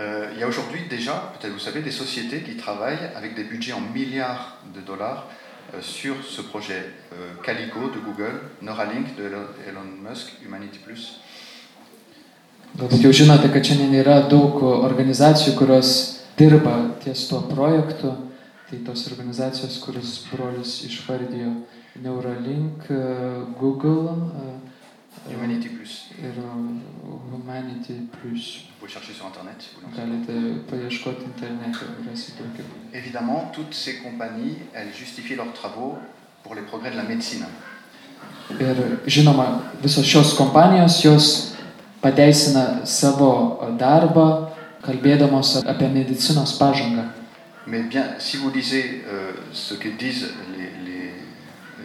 Euh, 0.00 0.30
il 0.34 0.40
y 0.40 0.42
a 0.42 0.48
aujourd'hui 0.48 0.80
déjà, 0.88 1.32
peut-être 1.38 1.52
vous 1.52 1.58
savez, 1.60 1.82
des 1.82 1.90
sociétés 1.90 2.40
qui 2.40 2.56
travaillent 2.56 3.10
avec 3.14 3.34
des 3.34 3.44
budgets 3.44 3.74
en 3.74 3.80
milliards 3.82 4.56
de 4.74 4.80
dollars 4.80 5.26
euh, 5.74 5.82
sur 5.82 6.14
ce 6.26 6.40
projet 6.40 6.88
euh, 7.12 7.34
Calico 7.44 7.90
de 7.94 8.00
Google, 8.00 8.40
Neuralink 8.62 9.14
de 9.16 9.24
Elon 9.26 9.44
Elon 9.68 10.08
Musk, 10.10 10.32
Humanity 10.42 10.78
Plus. 10.78 11.20
Galbūt 12.78 13.02
jau 13.04 13.12
žinote, 13.12 13.50
kad 13.52 13.66
šiandien 13.66 13.94
yra 13.98 14.20
daug 14.30 14.62
organizacijų, 14.62 15.56
kurios 15.58 15.92
dirba 16.38 16.76
ties 17.02 17.26
tuo 17.28 17.42
projektu. 17.50 18.14
Tai 18.70 18.78
tos 18.86 19.02
organizacijos, 19.10 19.80
kuris 19.82 20.20
brolis 20.30 20.76
išvardijo 20.86 21.50
Neuralink, 22.00 22.86
Google 23.58 24.14
e, 24.14 25.34
Humanity 25.34 25.68
Plus. 25.74 26.06
ir 26.22 26.34
Humanity 27.32 28.08
Plus. 28.20 28.68
Vous 28.68 28.78
pouvez 28.78 28.92
chercher 28.92 29.12
sur 29.12 29.26
Internet 29.26 29.64
vous. 29.82 29.96
Galite 29.96 30.64
paieškoti 30.70 31.24
internete, 31.24 31.78
rasite 32.08 32.38
daugiau. 32.38 32.64
Évidemment, 32.94 33.50
toutes 33.52 33.74
ces 33.74 33.96
compagnies, 33.96 34.56
elles 34.74 34.94
justifient 34.94 35.36
leurs 35.36 35.52
travaux 35.52 35.98
pour 36.42 36.54
les 36.54 36.62
progrès 36.62 36.90
de 36.90 36.96
la 36.96 37.02
médecine. 37.02 37.46
Ir 38.58 38.76
žinoma, 39.06 39.62
visos 39.82 40.06
šios 40.06 40.34
kompanijos, 40.34 41.02
jos 41.02 41.49
pateisina 42.02 42.80
savo 42.84 43.60
darbą, 43.78 44.48
kalbėdamos 44.82 45.60
apie 45.66 45.88
medicinos 45.88 46.56
pažangą. 46.58 47.04
Mais 47.66 47.82
bien, 47.82 48.16
si 48.18 48.36
vous 48.38 48.50
lisez 48.50 49.04
euh, 49.06 49.32
ce 49.52 49.74
que 49.74 49.88
disent 49.88 50.30
les, 50.56 50.70
les- 50.84 51.14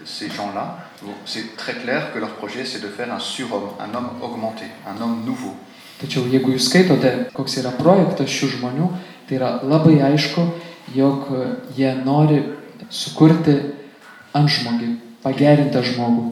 ces 0.06 0.30
gens-là, 0.30 0.80
c'est 1.26 1.56
très 1.58 1.74
clair 1.74 2.14
que 2.14 2.20
leur 2.20 2.30
projet, 2.36 2.64
c'est 2.66 2.82
de 2.82 2.88
faire 2.88 3.12
un 3.14 3.20
surhomme, 3.20 3.70
un 3.80 3.94
homme 3.96 4.10
augmenté, 4.22 4.66
un 4.88 5.00
homme 5.02 5.24
nouveau. 5.26 5.54
Tačiau 6.00 6.26
jeigu 6.32 6.52
jūs 6.52 6.66
skaitote, 6.70 7.12
koks 7.34 7.58
yra 7.62 7.72
projektas 7.72 8.28
šių 8.30 8.50
žmonių, 8.58 8.88
tai 9.28 9.38
yra 9.38 9.52
labai 9.64 10.02
aišku, 10.04 10.42
jog 10.96 11.30
jie 11.78 11.94
nori 12.04 12.42
sukurti 12.90 13.56
antžmogį, 14.36 14.90
pagerintą 15.24 15.82
žmogų, 15.84 16.32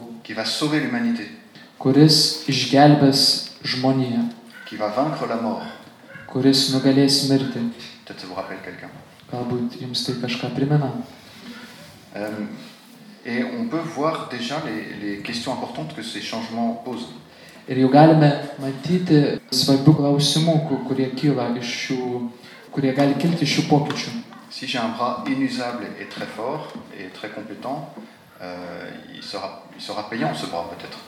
kuris 1.78 2.44
išgelbės 2.48 3.43
žmoniją, 3.64 4.28
qui 4.66 4.76
va 4.76 4.88
vaincre 4.88 5.26
la 5.28 5.36
mort. 5.36 5.62
kuris 6.28 6.72
nugalės 6.74 7.28
mirtį. 7.30 7.60
Peut-être 8.04 8.20
ça 8.20 8.26
vous 8.26 8.34
rappelle 8.34 8.58
quelqu'un. 8.64 8.90
Galbūt 9.32 9.76
jums 9.80 10.04
tai 10.04 10.14
kažką 10.20 10.50
primena. 10.54 10.90
Euh, 12.16 12.30
et 13.24 13.44
on 13.44 13.66
peut 13.68 13.80
voir 13.94 14.28
déjà 14.28 14.56
les, 14.66 14.94
les 15.06 15.18
questions 15.22 15.52
importantes 15.52 15.94
que 15.94 16.02
ces 16.02 16.20
changements 16.20 16.82
posent. 16.84 17.08
Ir 17.68 17.78
jau 17.80 17.88
galime 17.88 18.28
matyti 18.60 19.38
svarbių 19.50 19.94
klausimų, 19.96 20.54
ku- 20.68 20.82
kurie 20.88 21.06
kyla 21.16 21.46
iš 21.56 21.70
šių, 21.86 22.30
kurie 22.74 22.92
gali 22.92 23.14
kilti 23.16 23.44
iš 23.46 23.54
šių 23.56 23.62
pokyčių. 23.70 24.10
Si 24.50 24.66
j'ai 24.66 24.78
un 24.78 24.92
bras 24.98 25.24
inusable 25.26 25.86
et 25.98 26.08
très 26.10 26.26
fort 26.26 26.74
et 26.98 27.08
très 27.14 27.30
compétent, 27.30 27.88
euh, 28.42 28.90
il, 29.14 29.22
sera, 29.22 29.62
il 29.74 29.80
sera 29.82 30.02
payant 30.10 30.34
ce 30.34 30.46
bras 30.46 30.68
peut-être. 30.70 30.98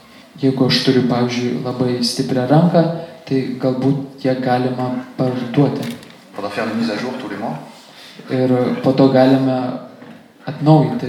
Jeigu 0.41 0.67
aš 0.67 0.83
turiu, 0.85 1.07
pavyzdžiui, 1.09 1.63
labai 1.65 2.03
stiprią 2.03 2.47
ranką, 2.47 2.83
tai 3.25 3.41
galbūt 3.59 4.23
ją 4.25 4.35
galima 4.41 4.91
parduoti. 5.17 5.95
Ir 8.29 8.51
po 8.83 8.91
to 8.93 9.07
galime 9.09 9.57
atnaujinti, 10.47 11.07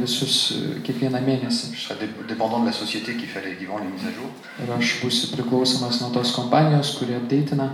visus 0.00 0.36
e, 0.56 0.80
kiekvieną 0.80 1.20
mėnesį. 1.26 1.72
Je 1.74 1.80
serai 1.88 1.98
dé- 2.06 2.26
dépendant 2.28 2.60
de 2.60 2.66
la 2.66 2.72
société 2.72 3.14
qui, 3.16 3.26
fait 3.26 3.42
les, 3.44 3.56
qui 3.56 3.64
vend 3.66 3.78
les 3.78 3.84
mises 3.90 4.06
à 4.06 4.12
jour. 4.14 4.30
Ir 4.64 4.70
aš 4.78 4.94
būsiu 5.02 5.34
priklausomas 5.36 6.00
nuo 6.00 6.10
tos 6.10 6.32
kompanijos, 6.32 6.94
kurie 6.98 7.16
updatina. 7.16 7.68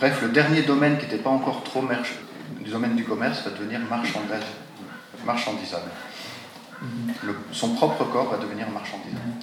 Bref, 0.00 0.22
le 0.22 0.28
dernier 0.28 0.62
domaine 0.62 0.96
qui 0.98 1.04
n'était 1.06 1.22
pas 1.22 1.30
encore 1.30 1.62
trop 1.64 1.82
merch- 1.82 2.16
du 2.64 2.70
domaine 2.70 2.96
du 2.96 3.04
commerce 3.04 3.42
va 3.44 3.50
devenir 3.50 3.80
marchandage, 3.90 4.48
marchandisable. 5.26 5.90
Le- 7.24 7.36
son 7.52 7.74
propre 7.76 8.04
corps 8.04 8.30
va 8.30 8.38
devenir 8.38 8.66
marchandisable. 8.70 9.34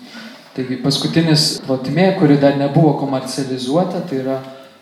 Taigi 0.52 0.76
paskutinis 0.84 1.62
plotmė, 1.64 2.10
kuri 2.20 2.36
dar 2.42 2.58
nebuvo 2.60 2.98
komercializuota, 3.00 4.02
tai 4.08 4.18
yra 4.20 4.42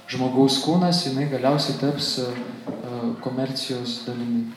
žmogaus 0.09 0.57
kūnas, 0.63 1.03
jinai 1.05 1.27
galiausiai 1.29 1.77
taps 1.77 2.15
e, 2.23 2.25
e, 2.25 3.11
komercijos 3.21 3.99
dalimi. 4.07 4.47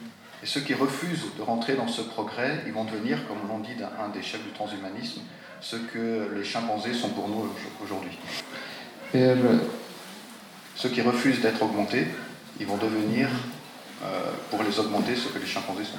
Et 0.42 0.46
ceux 0.46 0.61
qui 0.61 0.75
refusent 0.75 1.37
de 1.38 1.42
rentrer 1.42 1.75
dans 1.75 1.87
ce 1.87 2.01
progrès, 2.01 2.62
ils 2.66 2.72
vont 2.72 2.85
devenir, 2.85 3.29
comme 3.29 3.46
l'on 3.48 3.61
dit 3.61 3.77
d'un 3.79 3.90
un 4.05 4.09
des 4.09 4.22
chefs 4.22 4.42
du 4.42 4.51
transhumanisme, 4.51 5.20
ce 5.61 5.77
que 5.77 6.33
les 6.35 6.44
chimpanzés 6.44 6.94
sont 6.94 7.11
pour 7.11 7.29
nous 7.29 7.46
aujourd'hui. 7.85 8.18
Ir 9.14 9.37
Ceux 10.75 10.88
qui 10.88 11.03
refusent 11.03 11.40
d'être 11.42 11.62
augmentés, 11.62 12.07
ils 12.59 12.66
vont 12.66 12.79
devenir, 12.79 13.29
euh, 14.03 14.33
pour 14.51 14.62
les 14.62 14.81
augmenter, 14.81 15.14
ce 15.14 15.29
que 15.29 15.38
les 15.38 15.46
chimpanzés 15.46 15.85
sont. 15.85 15.98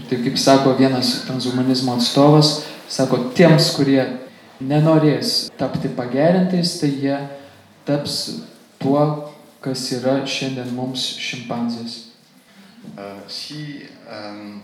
Ir 0.00 0.06
taip 0.08 0.22
kaip 0.24 0.38
sako 0.40 0.72
vienas 0.78 1.26
transhumanizmo 1.26 1.92
atstovas, 1.98 2.62
sako, 2.88 3.18
tiems, 3.36 3.74
kurie 3.76 4.00
nenorės 4.64 5.50
tapti 5.60 5.90
pagerintais, 5.92 6.78
tai 6.80 6.88
jie 7.02 7.18
taps 7.84 8.16
tuo, 8.80 9.02
kas 9.60 9.84
yra 9.92 10.22
šiandien 10.24 10.72
mums 10.72 11.04
šimpanzės. 11.20 12.06
Euh, 12.96 13.20
si, 13.28 13.82
euh, 14.08 14.56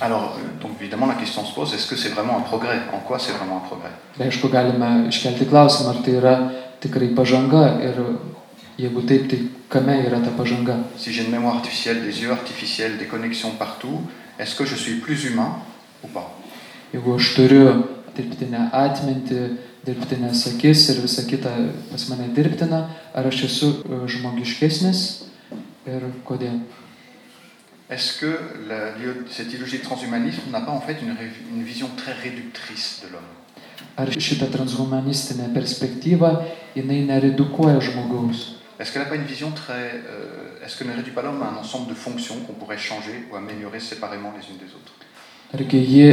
alors, 0.00 0.34
euh, 0.36 0.60
donc 0.60 0.72
évidemment, 0.80 1.06
la 1.06 1.14
question 1.14 1.44
se 1.44 1.54
pose 1.54 1.72
est-ce 1.74 1.86
que 1.86 1.94
c'est 1.94 2.08
vraiment 2.08 2.36
un 2.36 2.40
progrès 2.40 2.80
En 2.92 2.98
quoi 2.98 3.20
c'est 3.20 3.32
vraiment 3.32 3.58
un 3.58 3.68
progrès 3.68 3.90
aišku, 4.18 4.48
galime 4.48 5.06
iškelti 5.08 5.46
klausimą, 5.46 5.90
ar 5.90 6.02
tai 6.02 6.18
yra 6.18 6.34
tikrai 6.82 7.08
pažanga 7.14 7.64
ir 7.82 7.98
jeigu 8.78 9.02
taip, 9.06 9.28
tai 9.30 9.38
kame 9.70 9.96
yra 10.06 10.20
ta 10.20 10.30
pažanga. 10.30 10.76
Si 10.96 11.12
j'ai 11.12 11.24
une 11.24 11.30
mémoire 11.30 11.56
artificielle, 11.56 12.02
des 12.02 12.22
yeux 12.22 12.32
artificiels, 12.32 12.98
des 12.98 13.06
connexions 13.06 13.52
partout, 13.58 14.02
est-ce 14.38 14.54
que 14.56 14.64
je 14.64 14.74
suis 14.76 14.94
plus 15.00 15.24
humain 15.24 15.56
ou 16.02 16.08
pas 16.08 16.30
Jeigu 16.92 17.14
aš 17.16 17.34
turiu 17.34 17.68
dirbtinę 18.16 18.68
atmintį, 18.72 19.38
dirbtinės 19.86 20.44
akis 20.54 20.88
ir 20.94 21.00
visa 21.02 21.24
kita 21.26 21.50
pas 21.90 22.04
mane 22.08 22.28
dirbtina, 22.34 22.88
ar 23.14 23.26
aš 23.26 23.44
esu 23.48 23.70
e, 23.82 24.06
žmogiškesnis 24.08 25.00
ir 25.86 26.06
kodėl? 26.24 26.60
Est-ce 27.90 28.18
que 28.20 28.30
la- 28.68 28.94
cette 29.30 29.48
idéologie 29.52 29.78
de 29.78 29.82
transhumanisme 29.84 30.50
n'a 30.50 30.60
pas 30.60 30.72
en 30.72 30.80
fait 30.80 30.96
une, 31.02 31.10
ré- 31.12 31.30
une 31.52 31.62
vision 31.64 31.88
très 31.96 32.12
réductrice 32.12 33.02
de 33.04 33.12
l'homme 33.12 33.32
Ar 33.96 34.08
šita 34.10 34.46
transhumanistinė 34.50 35.52
perspektyva, 35.54 36.44
jinai 36.74 37.04
neredukuoja 37.06 37.80
žmogaus? 37.80 38.56
Est-ce 38.84 38.92
qu'elle 38.92 39.00
n'a 39.00 39.08
pas 39.08 39.14
une 39.16 39.24
vision 39.24 39.50
très... 39.50 40.02
euh, 40.12 40.62
est-ce 40.62 40.76
qu'elle 40.76 40.88
ne 40.88 40.92
réduit 40.94 41.14
pas 41.14 41.22
l'homme 41.22 41.42
à 41.42 41.46
un 41.48 41.56
ensemble 41.56 41.88
de 41.88 41.94
fonctions 41.94 42.34
qu'on 42.46 42.52
pourrait 42.52 42.76
changer 42.76 43.24
ou 43.32 43.34
améliorer 43.34 43.80
séparément 43.80 44.30
les 44.36 44.46
unes 44.50 44.58
des 44.58 44.74
autres? 44.74 44.92
Argi 45.54 45.80
ji 45.88 46.04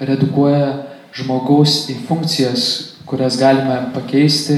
neredukuoja 0.00 0.86
žmogaus 1.12 1.90
į 1.92 1.98
funkcijas, 2.08 2.64
kurias 3.04 3.36
galime 3.36 3.76
pakeisti 3.92 4.56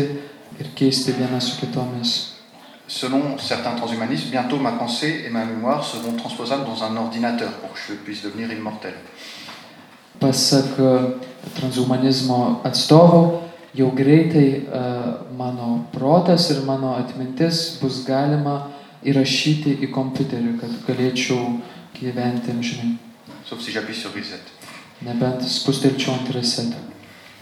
ir 0.60 0.70
keisti 0.78 1.10
vieną 1.18 1.42
su 1.42 1.58
kitomis? 1.58 2.38
Selon 2.86 3.34
certains 3.38 3.74
transhumanistes, 3.74 4.30
bientôt 4.30 4.58
ma 4.58 4.78
pensée 4.78 5.24
et 5.26 5.30
ma 5.30 5.44
mémoire 5.44 5.82
seront 5.82 6.12
transposables 6.12 6.66
dans 6.66 6.84
un 6.84 6.96
ordinateur 6.96 7.50
pour 7.58 7.72
que 7.72 7.80
je 7.88 7.94
puisse 7.94 8.22
devenir 8.22 8.52
immortel. 8.52 8.94
Pasak 10.20 10.78
e, 10.78 11.18
transhumanizmo 11.58 12.60
atstovų, 12.62 13.49
jau 13.74 13.90
greitai 13.94 14.48
e, 14.66 14.82
mano 15.36 15.86
protas 15.92 16.50
ir 16.50 16.62
mano 16.66 16.94
atmintis 16.98 17.78
bus 17.80 18.04
galima 18.06 18.70
įrašyti 19.04 19.78
į 19.86 19.90
kompiuterį, 19.94 20.56
kad 20.60 20.72
galėčiau 20.86 21.58
gyventi 21.96 22.52
amžinai. 22.52 22.96
Sauf 23.48 23.62
si 23.62 23.72
j'appuie 23.72 23.94
sur 23.94 24.12
reset. 24.14 24.42
Nebent 25.02 25.42
spustelčiau 25.48 26.12
ant 26.14 26.30
resetą. 26.34 26.76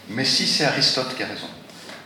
Mais 0.08 0.24
si 0.24 0.46
c'est 0.46 0.64
Aristote 0.64 1.14
qui 1.16 1.22
a 1.22 1.26
raison, 1.26 1.48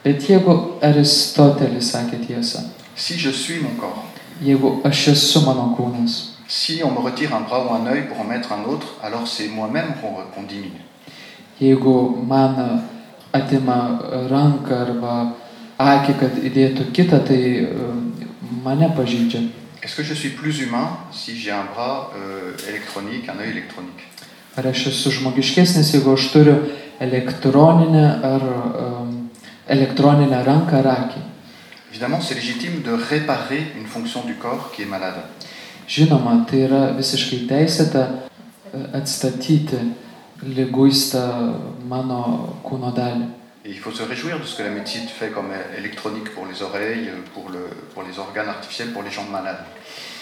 Bet 0.03 0.25
jeigu 0.27 0.81
Aristotelis 0.83 1.93
sakė 1.93 2.19
tiesą, 2.27 2.65
si 2.97 3.15
je 3.15 3.31
suis 3.31 3.61
mon 3.63 3.77
corps, 3.79 4.03
jeigu 4.43 4.81
aš 4.85 5.13
esu 5.13 5.45
mano 5.47 5.77
kūnas, 5.77 6.41
si 6.49 6.83
on 6.83 6.91
me 6.91 7.05
retire 7.05 7.33
un 7.37 7.47
bras 7.47 7.63
ou 7.63 7.73
un 7.73 7.87
œil 7.87 8.09
pour 8.09 8.19
en 8.19 8.25
mettre 8.25 8.51
un 8.53 8.65
autre, 8.65 8.97
alors 9.01 9.29
c'est 9.29 9.47
moi-même 9.47 9.95
qu'on 10.01 10.27
qu'on 10.35 10.43
diminue. 10.43 10.83
jeigu 11.61 12.17
man 12.27 12.83
atima 13.33 13.79
ranką 14.31 14.77
arba 14.87 15.17
akį, 15.79 16.15
kad 16.21 16.39
įdėtų 16.39 16.89
kitą, 16.95 17.23
tai 17.27 17.41
e, 17.65 17.91
mane 18.65 18.93
pažydžia. 18.97 19.43
Est-ce 19.83 19.97
que 19.97 20.05
je 20.05 20.15
suis 20.15 20.31
plus 20.31 20.61
humain 20.61 20.89
si 21.11 21.37
j'ai 21.37 21.51
un 21.51 21.65
bras 21.75 22.13
euh, 22.15 22.55
électronique, 22.69 23.29
un 23.29 23.39
œil 23.41 23.51
électronique 23.51 24.07
Ar 24.55 24.67
aš 24.67 24.87
esu 24.91 25.11
žmogiškesnis, 25.11 25.95
jeigu 25.95 26.13
aš 26.13 26.27
turiu 26.29 26.55
elektroninę 27.01 28.05
ar 28.23 28.43
um, 28.45 29.31
elektroninę 29.67 30.43
ranką 30.45 30.77
ar 30.77 30.89
akį? 30.93 31.23
Évidemment, 31.91 32.21
c'est 32.21 32.35
légitime 32.35 32.83
de 32.83 32.93
réparer 32.93 33.73
une 33.81 33.87
fonction 33.87 34.21
du 34.27 34.35
corps 34.35 34.71
qui 34.73 34.83
est 34.83 34.91
malade. 34.91 35.25
Žinoma, 35.89 36.45
tai 36.49 36.67
yra 36.69 36.83
visiškai 36.97 37.47
teisėta 37.49 38.05
e, 38.07 38.85
atstatyti 38.97 39.81
lyguistą 40.43 41.55
mano 41.89 42.59
kūno 42.65 42.93
dalį. 42.95 43.29
Et 43.65 43.71
il 43.71 43.79
faut 43.79 43.93
se 43.93 44.03
réjouir 44.03 44.41
de 44.41 44.45
ce 44.45 44.57
que 44.57 44.65
la 44.65 44.71
médecine 44.71 45.07
fait 45.07 45.29
comme 45.29 45.53
électronique 45.79 46.35
pour 46.35 46.47
les 46.47 46.63
oreilles, 46.63 47.11
pour, 47.33 47.49
le, 47.49 47.71
pour 47.95 48.03
les 48.03 48.19
organes 48.19 48.49
artificiels, 48.49 48.93
pour 48.93 49.03
les 49.05 49.11
gens 49.11 49.25
malades. 49.31 49.65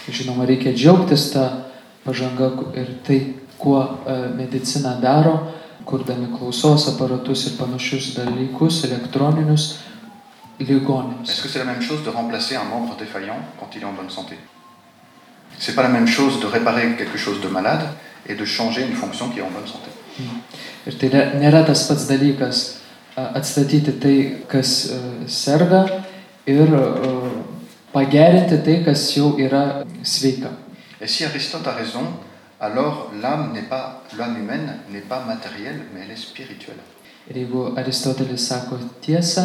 Žinoma, 0.08 0.44
reikia 0.48 0.72
džiaugtis 0.72 1.30
tą 1.32 1.44
pažangą 2.04 2.72
ir 2.74 2.88
tai, 3.04 3.20
kuo 3.60 3.80
e, 4.08 4.16
medicina 4.36 4.96
daro, 5.00 5.52
kurdami 5.84 6.30
klausos 6.32 6.88
aparatus 6.88 7.46
ir 7.46 7.56
panašius 7.58 8.14
dalykus 8.16 8.84
elektroninius 8.88 9.78
ligonėms. 10.58 11.28
Est-ce 11.28 11.42
que 11.42 11.48
c'est 11.48 11.58
la 11.58 11.64
même 11.64 11.82
chose 11.82 12.02
de 12.02 12.10
remplacer 12.10 12.56
un 12.56 12.64
membre 12.64 12.96
défaillant 12.96 13.38
quand 13.58 13.68
il 13.76 13.82
est 13.82 13.84
en 13.84 13.92
bonne 13.92 14.10
santé? 14.10 14.36
C'est 15.58 15.74
pas 15.74 15.82
la 15.82 15.88
même 15.88 16.08
chose 16.08 16.40
de 16.40 16.46
réparer 16.46 16.96
quelque 16.96 17.18
chose 17.18 17.40
de 17.40 17.48
malade 17.48 17.86
et 18.26 18.34
de 18.34 18.44
changer 18.44 18.82
une 18.86 18.94
fonction 18.94 19.28
qui 19.28 19.40
est 19.40 19.42
en 19.42 19.50
bonne 19.50 19.66
santé. 19.66 19.90
Ir 20.86 20.94
tai 20.98 21.08
ne- 21.12 21.40
nėra 21.40 21.64
tas 21.66 21.86
pats 21.88 22.06
dalykas 22.08 22.80
a, 23.16 23.30
atstatyti 23.38 23.92
tai, 24.00 24.16
kas 24.48 24.90
e, 24.90 24.98
serga 25.28 25.84
ir 26.46 26.68
e, 26.68 26.84
pagerinti 27.92 28.58
tai, 28.64 28.82
kas 28.84 29.08
jau 29.16 29.36
yra 29.38 29.84
sveika. 30.02 30.50
Et 31.00 31.06
si 31.08 31.24
Aristote 31.24 31.66
a 31.68 31.72
raison, 31.72 32.04
alors 32.60 33.10
l'âme 33.22 33.52
n'est 33.54 33.68
pas 33.68 34.02
l'âme 34.18 34.36
humaine 34.38 34.78
n'est 34.92 35.00
pas 35.08 35.24
matérielle, 35.24 35.80
mais 35.94 36.00
elle 36.04 36.10
est 36.12 36.16
spirituelle. 36.20 36.80
Ir 37.30 37.34
jeigu 37.36 37.72
Aristotelis 37.76 38.38
sako 38.48 38.76
tiesą, 39.00 39.44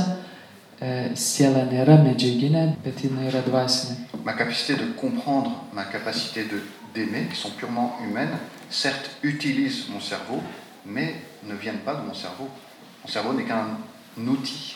e, 0.82 1.12
siela 1.16 1.66
nėra 1.70 1.98
medžiaginė, 2.04 2.76
bet 2.84 3.04
jinai 3.04 3.28
yra 3.30 3.42
dvasinė. 3.46 4.08
Ma 4.26 4.34
capacité 4.34 4.76
de 4.76 4.94
comprendre, 5.00 5.52
ma 5.74 5.84
capacité 5.84 6.44
de 6.46 6.60
d'aimer, 6.96 7.28
qui 7.30 7.36
sont 7.36 7.52
purement 7.60 7.98
humaines, 8.02 8.38
certes 8.70 9.10
utilisent 9.24 9.90
mon 9.90 10.00
cerveau, 10.00 10.42
mais 10.86 11.16
ne 11.44 11.56
viennent 11.56 11.84
pas 11.86 11.96
de 11.96 12.02
mon 12.02 12.14
cerveau. 12.14 12.50
Mon 13.04 13.10
cerveau 13.10 13.34
n'est 13.34 13.44
qu'un 13.44 13.78
outil, 14.26 14.76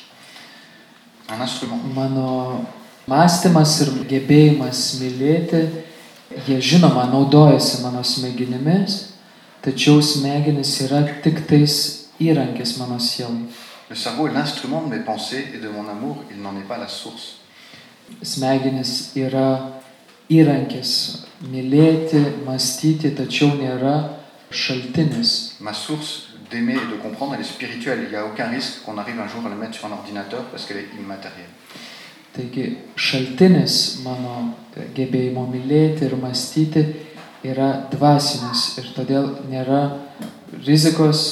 un 1.30 1.41
instrument. 1.41 1.80
Mano 1.95 2.65
mąstymas 3.10 3.80
ir 3.82 3.93
gebėjimas 4.10 4.82
mylėti, 5.02 5.63
jie 6.45 6.60
žinoma 6.62 7.08
naudojasi 7.10 7.82
mano 7.82 8.04
smegenimis, 8.06 8.99
tačiau 9.65 10.04
smegenis 10.06 10.75
yra 10.86 11.02
tik 11.23 11.41
tais 11.49 11.75
įrankis 12.21 12.78
mano 12.78 12.99
sielai. 12.99 13.47
Le 13.89 13.95
cerveau 13.95 14.28
est 14.28 14.34
l'instrument 14.34 14.84
de 14.84 14.89
mes 14.95 15.04
pensées 15.04 15.47
et 15.56 15.58
de 15.58 15.67
mon 15.69 15.89
amour, 15.89 16.23
il 16.30 16.39
n'en 16.41 16.56
est 16.58 16.67
pas 16.67 16.78
la 16.78 16.88
source. 16.88 17.39
Smegenis 18.21 19.12
yra 19.15 19.82
įrankis 20.30 20.92
mylėti, 21.50 22.22
mąstyti, 22.46 23.12
tačiau 23.18 23.54
nėra 23.58 23.96
šaltinis. 24.52 25.58
Ma 25.62 25.74
source 25.74 26.36
d'aimer 26.52 26.74
et 26.78 26.89
de 26.92 26.98
comprendre, 27.02 27.36
elle 27.36 27.42
est 27.42 27.44
spirituelle. 27.44 28.02
Il 28.04 28.10
n'y 28.10 28.15
a 28.15 28.26
aucun 28.26 28.48
risque 28.50 28.84
qu'on 28.86 28.98
arrive 28.98 29.20
un 29.20 29.28
jour 29.28 29.46
à 29.46 29.50
la 29.50 29.56
mettre 29.56 29.76
sur 29.76 29.86
un 29.88 29.92
ordinateur 29.92 30.44
parce 30.52 30.65
qu'elle 30.65 30.78
est 30.78 30.89
immatérielle. 30.98 31.54
Taigi 32.34 32.78
šaltinis 32.96 34.04
mano 34.06 34.54
gebėjimo 34.96 35.48
mylėti 35.50 36.06
ir 36.06 36.13
mąstyti 36.22 36.84
yra 37.50 37.70
dvasinis 37.89 38.76
ir 38.78 38.92
todėl 38.94 39.32
nėra 39.50 39.80
rizikos 40.68 41.24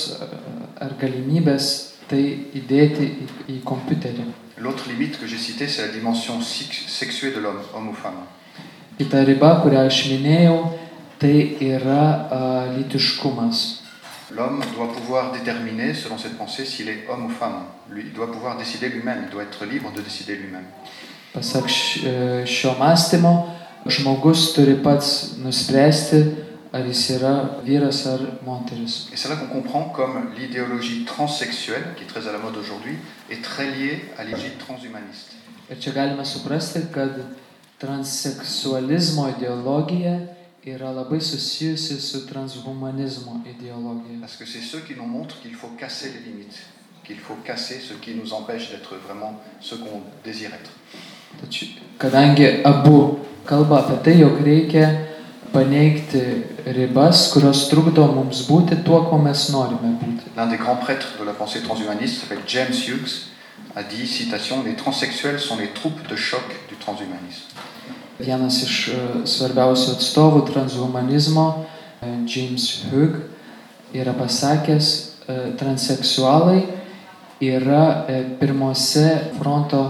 ar 0.81 0.95
galimybės 0.99 1.67
tai 2.09 2.23
įdėti 2.57 3.05
į, 3.13 3.27
į 3.53 3.59
kompiuterį. 3.67 4.25
L'autre 4.57 4.89
limite 4.89 5.19
que 5.19 5.27
j'ai 5.27 5.37
citée, 5.37 5.67
c'est 5.67 5.85
la 5.85 5.93
dimension 5.93 6.41
sex- 6.41 6.87
sexuée 6.87 7.31
de 7.31 7.39
l'homme, 7.39 7.61
homme 7.75 7.89
ou 7.89 7.93
femme. 7.93 8.25
Kita 8.97 9.23
riba, 9.23 9.59
kurią 9.61 9.83
aš 9.85 9.97
minėjau, 10.09 10.55
tai 11.21 11.57
yra 11.61 12.03
a, 12.33 12.39
lytiškumas. 12.77 13.83
L'homme 14.31 14.61
doit 14.75 14.91
pouvoir 14.93 15.31
déterminer, 15.31 15.93
selon 15.93 16.17
cette 16.17 16.37
pensée, 16.37 16.65
s'il 16.65 16.89
est 16.89 17.05
homme 17.09 17.25
ou 17.25 17.29
femme. 17.29 17.63
Lui, 17.89 18.03
il 18.07 18.13
doit 18.13 18.31
pouvoir 18.31 18.57
décider 18.57 18.89
lui-même, 18.89 19.23
il 19.27 19.29
doit 19.29 19.43
être 19.43 19.65
libre 19.65 19.91
de 19.95 20.01
décider 20.01 20.35
lui-même. 20.35 20.65
Pasak 21.33 21.65
š- 21.69 22.03
e, 22.05 22.45
šio 22.45 22.73
mąstymo, 22.79 23.47
žmogus 23.85 24.53
turi 24.53 24.75
pats 24.83 25.37
nuspręsti, 25.43 26.23
ar 26.73 26.83
jis 26.83 27.09
yra 27.15 27.61
vyras 27.63 28.03
ar 28.07 28.19
moteris. 28.45 29.07
Et 29.13 29.15
c'est 29.15 29.29
là 29.29 29.35
qu'on 29.37 29.47
comprend 29.61 29.83
comme 29.95 30.31
l'idéologie 30.37 31.05
transsexuelle, 31.05 31.93
qui 31.95 32.03
est 32.03 32.07
très 32.07 32.27
à 32.27 32.31
la 32.33 32.39
mode 32.39 32.57
aujourd'hui, 32.57 32.97
est 33.29 33.41
très 33.43 33.69
liée 33.71 34.05
à 34.17 34.23
l'idéologie 34.23 34.57
transhumaniste. 34.59 35.37
Ir 35.69 35.75
čia 35.79 35.91
galime 35.91 36.23
suprasti, 36.25 36.79
kad 36.93 37.11
transseksualizmo 37.77 39.29
ideologija 39.37 40.19
yra 40.65 40.91
labai 40.91 41.21
susijusi 41.21 42.01
su 42.01 42.27
transhumanizmo 42.27 43.41
ideologija. 43.45 44.19
Parce 44.21 44.37
que 44.37 44.45
c'est 44.45 44.65
ceux 44.71 44.81
qui 44.87 44.95
nous 44.95 45.07
montrent 45.07 45.41
qu'il 45.41 45.55
faut 45.55 45.71
casser 45.79 46.11
les 46.13 46.31
limites, 46.31 46.59
qu'il 47.05 47.19
faut 47.19 47.37
casser 47.45 47.79
ce 47.79 47.93
qui 47.93 48.15
nous 48.15 48.33
empêche 48.33 48.69
d'être 48.71 48.95
vraiment 49.07 49.39
ce 49.61 49.75
qu'on 49.75 50.01
désire 50.23 50.51
être. 50.53 50.71
Tačiau, 51.41 51.67
kadangi 51.99 52.45
abu 52.63 53.19
kalba 53.45 53.77
apie 53.77 54.01
tai, 54.03 54.19
jog 54.19 54.41
reikia 54.43 54.89
paneigti 55.53 56.21
ribas, 56.65 57.29
kurios 57.33 57.67
trukdo 57.69 58.07
mums 58.11 58.41
būti 58.49 58.81
tuo, 58.83 59.03
ko 59.09 59.17
mes 59.17 59.49
norime 59.53 59.93
būti. 60.01 60.33
L'un 60.35 60.47
des 60.47 60.57
grands 60.57 60.77
prêtres 60.77 61.15
de 61.19 61.25
la 61.25 61.33
pensée 61.33 61.61
transhumaniste 61.61 62.21
s'appelle 62.21 62.43
James 62.47 62.73
Hughes, 62.73 63.27
a 63.75 63.83
dit, 63.83 64.07
citation, 64.07 64.63
Les 64.63 64.75
transsexuels 64.75 65.39
sont 65.39 65.57
les 65.57 65.69
troupes 65.69 66.07
de 66.09 66.15
choc 66.15 66.43
du 66.67 66.75
transhumanisme. 66.75 67.45
Vienas 68.17 68.63
iš 68.65 68.75
e, 68.89 68.99
svarbiausių 69.29 69.91
atstovų 69.93 70.41
transhumanizmo, 70.47 71.45
e, 72.01 72.09
James 72.25 72.65
Hugh, 72.89 73.19
yra 73.93 74.15
pasakęs, 74.17 74.89
e, 75.27 75.35
transseksualai 75.59 76.63
yra 77.45 78.07
pirmose 78.39 79.05
fronto 79.37 79.83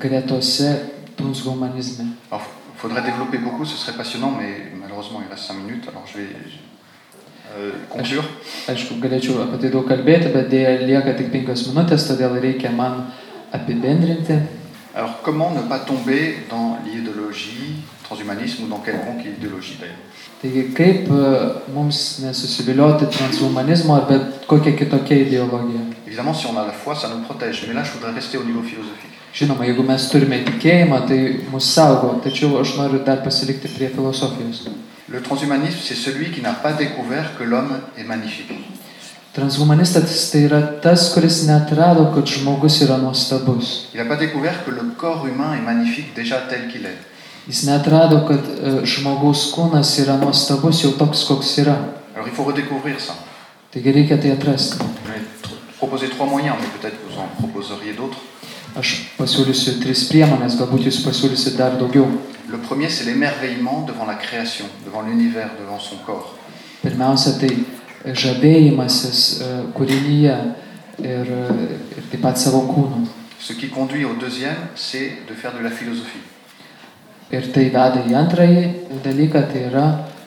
gretose 0.00 0.72
transhumanizme. 1.14 2.16
Il 2.32 2.88
faudrait 2.88 3.04
développer 3.04 3.38
beaucoup, 3.38 3.64
ce 3.64 3.76
serait 3.76 3.96
passionnant, 3.96 4.32
mais 4.32 4.72
malheureusement, 4.74 5.20
il 5.22 5.30
reste 5.30 5.44
5 5.44 5.54
minutes, 5.54 5.84
alors 5.88 6.02
je 6.06 6.18
vais 6.18 6.28
euh, 7.56 7.70
conclure. 7.88 8.24
Aišku, 8.66 8.96
galėčiau 8.98 9.38
apie 9.44 9.60
tai 9.62 9.70
daug 9.70 9.86
kalbėti, 9.86 10.32
bet 10.34 10.48
dėja 10.50 10.80
lieka 10.82 11.14
tik 11.14 11.30
penkios 11.30 11.62
minutės, 11.68 12.08
todėl 12.08 12.40
reikia 12.42 12.72
man 12.74 13.12
apibendrinti. 13.54 14.40
Alors, 14.94 15.22
comment 15.22 15.50
ne 15.52 15.62
pas 15.62 15.78
tomber 15.78 16.44
dans 16.50 16.78
l'idéologie 16.84 17.82
transhumanisme 18.04 18.64
ou 18.64 18.68
dans 18.68 18.78
quelconque 18.78 19.24
idéologie 19.24 19.78
d'ailleurs? 19.80 19.96
Taigi, 20.42 20.72
kaip 20.74 21.06
e, 21.08 21.62
mums 21.72 22.18
nesusivilioti 22.18 23.06
transhumanizmo 23.06 23.94
ar 23.94 24.08
bet 24.08 24.46
kokia 24.50 24.72
kitokia 24.72 25.16
ideologija? 25.16 25.80
Évidemment, 26.06 26.34
si 26.34 26.46
on 26.46 26.58
a 26.58 26.66
la 26.66 26.72
foi, 26.72 26.96
ça 26.96 27.08
nous 27.08 27.22
protège, 27.22 27.64
mais 27.68 27.74
là, 27.74 27.84
je 27.84 27.92
voudrais 27.92 28.10
rester 28.10 28.38
au 28.38 28.44
niveau 28.44 28.62
philosophique. 28.62 29.14
Žinoma, 29.32 29.64
jeigu 29.64 29.82
mes 29.86 30.08
turime 30.10 30.42
tikėjimą, 30.44 30.98
tai 31.08 31.20
mus 31.52 31.70
saugo, 31.72 32.18
tačiau 32.24 32.58
aš 32.60 32.74
noriu 32.76 32.98
dar 33.06 33.22
pasilikti 33.24 33.70
prie 33.70 33.88
filosofijos. 33.88 34.66
Le 35.08 35.22
transhumanisme, 35.22 35.78
c'est 35.80 35.94
celui 35.94 36.32
qui 36.32 36.42
n'a 36.42 36.52
pas 36.52 36.72
découvert 36.72 37.38
que 37.38 37.44
l'homme 37.44 37.78
est 37.96 38.04
magnifique. 38.04 38.52
Transhumanistas 39.32 40.30
tai 40.30 40.42
yra 40.44 40.60
tas, 40.82 41.08
kuris 41.14 41.46
netrado, 41.48 42.10
kad 42.14 42.26
žmogus 42.28 42.82
yra 42.84 42.98
nuostabus. 42.98 43.88
Il 43.94 43.98
n'a 43.98 44.04
pas 44.04 44.16
découvert 44.16 44.62
que 44.64 44.70
le 44.70 44.82
corps 44.98 45.26
humain 45.26 45.54
est 45.56 45.64
magnifique 45.64 46.12
déjà 46.14 46.36
tel 46.50 46.68
qu'il 46.68 46.84
est. 46.84 46.98
Jis 47.48 47.64
netrado, 47.66 48.26
kad 48.28 48.44
e, 48.44 48.84
žmogaus 48.84 49.50
kūnas 49.54 49.96
yra 50.04 50.18
nuostabus 50.20 50.82
jau 50.84 50.92
toks, 50.98 51.24
koks 51.24 51.56
yra. 51.64 51.76
Alors, 52.14 52.26
il 52.28 52.34
faut 52.34 52.44
redécouvrir 52.44 53.00
ça. 53.00 53.14
Taigi 53.72 53.90
reikia 53.90 54.18
tai 54.18 54.30
atrasti. 54.32 54.76
Je 54.78 55.12
vais 55.12 55.18
tr- 55.42 55.56
proposer 55.78 56.08
trois 56.10 56.26
moyens, 56.26 56.56
mais 56.60 56.68
peut-être 56.78 56.98
vous 57.08 57.18
en 57.18 57.26
proposeriez 57.40 57.94
d'autres. 57.94 58.18
Aš 58.76 59.16
pasiūlysiu 59.18 59.80
tris 59.82 60.04
priemonės, 60.08 60.54
galbūt 60.60 60.86
jūs 60.88 61.00
pasiūlysit 61.04 61.56
dar 61.56 61.76
daugiau. 61.80 62.06
Le 62.50 62.58
premier, 62.58 62.88
c'est 62.90 63.04
l'émerveillement 63.04 63.80
devant 63.88 64.04
la 64.06 64.14
création, 64.14 64.66
devant 64.84 65.00
l'univers, 65.02 65.50
devant 65.58 65.78
son 65.80 65.96
corps. 66.06 66.34
Pirmiausia, 66.82 67.32
tai 67.40 67.48
žavėjimasis 68.06 69.22
e, 69.42 69.50
kūrinyje 69.76 70.36
ir, 71.02 71.32
e, 71.32 71.68
ir 71.96 72.10
taip 72.10 72.22
pat 72.22 72.38
savo 72.38 72.66
kūnu. 72.70 73.06
Ce 73.38 73.54
qui 73.54 73.68
conduit 73.68 74.04
au 74.04 74.14
deuxième, 74.14 74.68
c'est 74.76 75.26
de 75.28 75.34
faire 75.34 75.52
de 75.54 75.62
la 75.62 75.70
philosophie. 75.70 76.22
Ir 77.32 77.46
tai 77.48 77.70
veda 77.72 78.02
į 78.04 78.12
antrąjį 78.12 78.64
dalyką, 79.04 79.40
tai 79.48 79.68
yra 79.70 79.86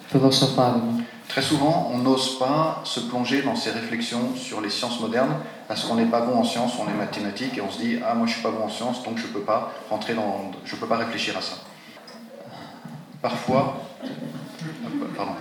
filosofavimą. 0.10 1.04
Très 1.28 1.42
souvent, 1.42 1.92
on 1.94 2.00
n'ose 2.00 2.40
pas 2.40 2.82
se 2.84 3.00
plonger 3.00 3.42
dans 3.42 3.56
ces 3.56 3.72
réflexions 3.72 4.36
sur 4.36 4.62
les 4.62 4.70
sciences 4.70 5.00
modernes 5.00 5.36
parce 5.68 5.84
qu'on 5.84 5.96
n'est 5.96 6.06
pas 6.06 6.22
bon 6.22 6.40
en 6.40 6.44
sciences, 6.44 6.74
on 6.80 6.90
est 6.90 6.98
mathématique 6.98 7.58
et 7.58 7.62
on 7.62 7.70
se 7.70 7.80
dit 7.80 7.98
ah 8.06 8.16
moi 8.16 8.26
je 8.26 8.34
suis 8.34 8.42
pas 8.42 8.52
bon 8.52 8.64
en 8.64 8.70
sciences 8.70 9.04
donc 9.04 9.18
je 9.18 9.28
peux 9.28 9.42
pas 9.42 9.72
rentrer 9.90 10.14
dans, 10.14 10.52
je 10.64 10.76
peux 10.76 10.88
pas 10.88 10.98
réfléchir 10.98 11.38
à 11.38 11.42
ça. 11.42 11.56
Parfois, 13.22 13.82
pardon, 15.16 15.34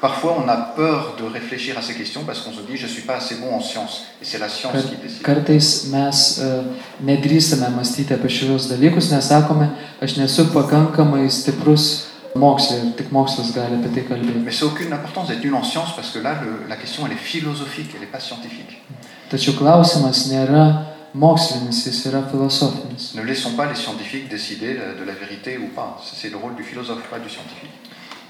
parfois 0.00 0.36
on 0.44 0.48
a 0.48 0.56
peur 0.56 1.14
de 1.18 1.24
réfléchir 1.24 1.76
à 1.78 1.82
ces 1.82 1.94
questions 1.94 2.22
parce 2.24 2.40
qu'on 2.40 2.52
se 2.52 2.62
dit 2.62 2.76
je 2.76 2.86
suis 2.86 3.02
pas 3.02 3.16
assez 3.16 3.36
bon 3.36 3.54
en 3.54 3.60
sciences 3.60 4.02
et 4.20 4.24
c'est 4.24 4.38
la 4.38 4.48
science 4.48 4.84
qui 4.84 4.96
décide. 4.96 5.22
Kartais 5.22 5.58
mes 5.90 7.14
nedrįstame 7.14 7.68
mąstyti 7.76 8.14
apie 8.14 8.28
šios 8.28 8.68
dalykus, 8.70 9.10
nes 9.12 9.22
sakome, 9.28 9.68
aš 10.00 10.16
nesu 10.16 10.46
pakankamai 10.54 11.28
stiprus 11.30 12.06
mokslė 12.36 12.76
ir 12.78 12.92
tik 12.96 13.10
mokslas 13.12 13.52
gali 13.54 13.74
apie 13.80 13.90
tai 13.94 14.04
kalbėti. 14.08 14.44
Mais 14.44 14.52
c'est 14.52 14.64
aucune 14.64 14.92
importance 14.92 15.28
d'être 15.28 15.44
nul 15.44 15.54
en 15.54 15.64
sciences 15.64 15.94
parce 15.96 16.10
que 16.10 16.18
là 16.18 16.40
le- 16.42 16.68
la 16.68 16.76
question 16.76 17.06
elle 17.06 17.12
est 17.12 17.24
philosophique, 17.32 17.90
elle 17.94 18.00
n'est 18.00 18.12
pas 18.12 18.20
scientifique. 18.20 18.82
Tačiau 19.30 19.52
klausimas 19.54 20.26
nėra 20.30 20.86
mokslinis, 21.14 21.84
jis 21.84 22.06
yra 22.08 22.22
filosofinis. 22.30 23.12
Ne 23.16 23.22
laissons 23.22 23.52
pas 23.56 23.66
les 23.66 23.74
scientifiques 23.74 24.28
décider 24.28 24.74
de 24.74 25.04
la 25.04 25.12
vérité 25.12 25.58
ou 25.58 25.68
pas. 25.74 26.00
C'est 26.14 26.30
le 26.30 26.36
rôle 26.36 26.54
du 26.54 26.62
philosophe, 26.62 27.02
pas 27.10 27.18
du 27.18 27.28
scientifique. 27.28 27.70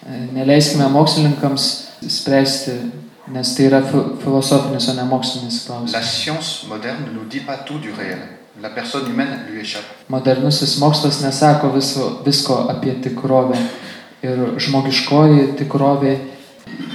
E, 0.07 0.33
Neleiskime 0.35 0.89
mokslininkams 0.89 1.87
spręsti, 2.09 2.71
nes 3.33 3.55
tai 3.55 3.67
yra 3.69 3.83
fi- 3.83 4.17
filosofinis, 4.23 4.89
o 4.89 4.95
ne 4.95 5.03
mokslinis 5.05 5.69
La 5.69 5.75
klausimas. 5.77 6.05
science 6.15 6.67
moderne 6.69 7.07
ne 7.07 7.13
nous 7.13 7.29
dit 7.31 7.41
pas 7.41 7.57
tout 7.67 7.79
du 7.79 7.93
réel. 7.93 8.19
La 8.63 8.69
personne 8.71 9.09
humaine 9.11 9.39
lui 9.51 9.61
échappe. 9.61 9.85
Modernusis 10.09 10.79
mokslas 10.79 11.21
nesako 11.23 11.69
viso, 11.71 12.23
visko 12.27 12.67
apie 12.69 12.95
tikrovę. 13.03 13.57
Ir 14.23 14.37
žmogiškoji 14.59 15.55
tikrovė, 15.57 16.19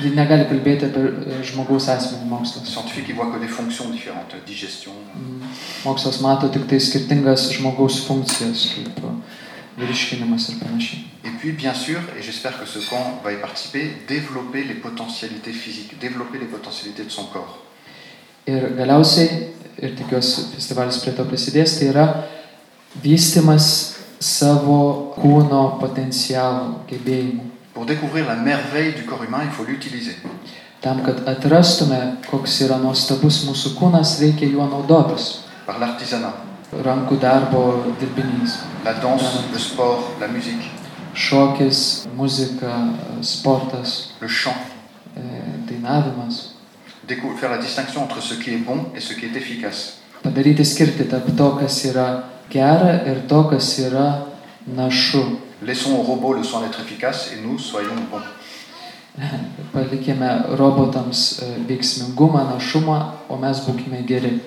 ji 0.04 0.12
negali 0.16 0.46
kalbėti 0.46 0.86
apie 0.86 1.02
e, 1.02 1.40
žmogaus 1.44 1.88
asmenį 1.90 2.24
Le 2.24 2.30
mokslas. 2.30 2.68
scientifique, 2.70 3.10
il 3.10 3.16
voit 3.16 3.32
que 3.34 3.40
des 3.40 3.48
fonctions 3.48 3.90
différentes, 3.92 4.36
digestion. 4.46 4.92
Mm, 5.16 5.42
Mokslas 5.86 6.20
mato 6.22 6.48
tik 6.50 6.68
tai 6.68 6.80
skirtingas 6.80 7.50
žmogaus 7.54 8.06
funkcijas, 8.08 8.68
kaip 8.76 9.00
Et 9.78 11.32
puis, 11.40 11.52
bien 11.52 11.74
sûr, 11.74 12.00
et 12.18 12.22
j'espère 12.22 12.60
que 12.60 12.66
ce 12.66 12.80
camp 12.80 13.20
va 13.24 13.34
y 13.34 13.38
participer, 13.38 13.92
développer 14.08 14.64
les 14.64 14.76
potentialités 14.76 15.52
physiques, 15.52 16.00
développer 16.00 16.40
les 16.40 16.46
potentialités 16.46 17.04
de 17.04 17.10
son 17.10 17.26
corps. 17.26 17.66
Ir 18.46 18.76
galiausiai, 18.78 19.56
ir 19.82 19.96
tikiuosi 19.98 20.52
festivalis 20.54 21.00
prie 21.02 21.16
to 21.18 21.24
prisidės, 21.26 21.80
tai 21.80 21.88
yra 21.90 22.04
vystimas 23.02 23.66
savo 24.22 25.16
kūno 25.16 25.80
gebėjimų. 25.82 27.48
Pour 27.74 27.88
découvrir 27.88 28.28
la 28.28 28.36
merveille 28.36 28.94
du 28.94 29.04
corps 29.04 29.24
humain, 29.24 29.44
il 29.44 29.52
faut 29.52 29.66
l'utiliser. 29.66 30.16
Tam, 30.80 31.02
kad 31.02 31.28
atrastume, 31.28 31.98
koks 32.30 32.62
yra 32.62 32.78
nuostabus 32.78 33.42
mūsų 33.50 33.74
kūnas, 33.80 34.20
reikia 34.22 34.46
juo 34.46 34.70
naudotis. 34.70 35.42
Par 35.66 35.80
l'artisanat, 35.80 36.38
Rankų 36.74 37.20
darbo 37.22 37.84
dirbinys. 38.00 38.60
la 38.84 38.94
danse, 38.94 39.44
le 39.54 39.60
sport, 39.60 40.20
la 40.20 40.28
musique, 40.28 40.72
Šokis, 41.14 42.08
muzika, 42.18 42.90
sportas, 43.22 44.14
le 44.22 44.28
chant. 44.28 44.58
e, 45.16 45.22
dainavimas. 45.68 46.52
Faire 47.40 47.52
la 47.52 47.58
distinction 47.62 48.04
entre 48.04 48.20
ce 48.22 48.34
qui 48.34 48.50
est 48.50 48.58
bon 48.58 48.86
et 48.96 49.00
ce 49.00 49.14
qui 49.14 49.26
est 49.26 49.36
efficace. 49.36 50.00
Padaryti 50.24 50.66
skirti 50.66 51.06
tarp 51.08 51.36
to, 51.38 51.52
kas 51.60 51.86
yra 51.86 52.24
gera 52.50 53.06
ir 53.06 53.28
to, 53.28 53.44
kas 53.44 53.78
yra 53.80 54.26
našu. 54.66 55.38
Laissons 55.62 55.94
aux 55.96 56.02
robots 56.04 56.34
le 56.34 56.44
soin 56.44 56.62
d'être 56.62 56.80
efficaces 56.82 57.32
et 57.34 57.42
nous 57.48 57.60
soyons 57.60 57.96
bons. 58.12 58.24
Palikime 59.74 60.44
robotams 60.58 61.40
e, 61.42 61.46
veiksmingumą, 61.68 62.44
našumą, 62.56 63.12
o 63.30 63.38
mes 63.38 63.62
būkime 63.68 64.04
geri. 64.06 64.40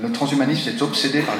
Le 0.00 0.10
transhumanisme 0.10 0.70
est 0.70 0.80
obsédé 0.80 1.20
par 1.20 1.34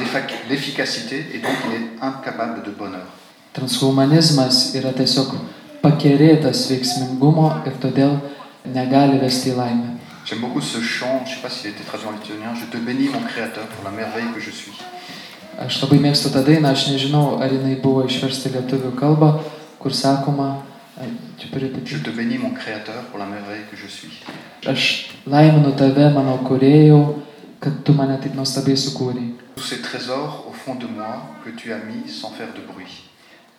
l'efficacité 0.50 1.26
et 1.34 1.38
donc 1.38 1.52
il 1.68 1.74
est 1.74 2.04
incapable 2.04 2.62
de 2.62 2.70
bonheur. 2.70 3.06
Transhumanizmas 3.52 4.72
yra 4.76 4.92
tiesiog 4.96 5.34
pakerėtas 5.82 6.66
veiksmingumo 6.70 7.48
ir 7.68 7.74
todėl 7.82 8.14
negali 8.72 9.18
vesti 9.20 9.52
į 9.52 9.56
laimę. 9.58 9.88
J'aime 10.24 10.40
beaucoup 10.40 10.60
ce 10.60 10.80
chant, 10.80 11.24
je 11.24 11.30
ne 11.30 11.34
sais 11.34 11.42
pas 11.42 11.50
s'il 11.50 11.66
a 11.66 11.70
été 11.70 11.82
traduit 11.84 12.06
en 12.06 12.12
lituanien, 12.12 12.54
Je 12.54 12.66
te 12.66 12.76
bénis 12.76 13.08
mon 13.08 13.20
Créateur 13.20 13.64
pour 13.66 13.84
la 13.84 13.90
merveille 13.90 14.32
que 14.34 14.40
je 14.40 14.50
suis. 14.50 14.72
Aš 15.58 15.82
labai 15.82 15.98
mėgstu 16.00 16.30
tą 16.32 16.44
dainą, 16.44 16.70
aš 16.72 16.86
nežinau, 16.88 17.40
ar 17.42 17.52
jinai 17.52 17.74
buvo 17.82 18.06
išversta 18.08 18.48
į 18.48 18.52
lietuvių 18.54 18.92
kalbą, 18.96 19.32
kur 19.78 19.92
sakoma, 19.92 20.62
čia 21.38 21.48
Je 21.52 21.98
te 21.98 22.10
bénis 22.10 22.38
mon 22.38 22.54
Créateur 22.54 23.02
pour 23.10 23.18
la 23.18 23.26
merveille 23.26 23.64
que 23.70 23.76
je 23.76 23.88
suis. 23.88 24.22
Aš 24.66 25.10
laiminu 25.26 25.76
tave, 25.76 26.08
mano 26.14 26.38
kurėjau, 26.48 27.20
Tous 29.54 29.62
ces 29.62 29.80
trésors 29.80 30.46
au 30.48 30.52
fond 30.52 30.74
de 30.74 30.86
moi 30.86 31.22
que 31.44 31.50
tu 31.50 31.72
as 31.72 31.78
mis 31.78 32.08
sans 32.08 32.30
faire 32.30 32.52
de 32.54 32.60
bruit. 32.72 33.12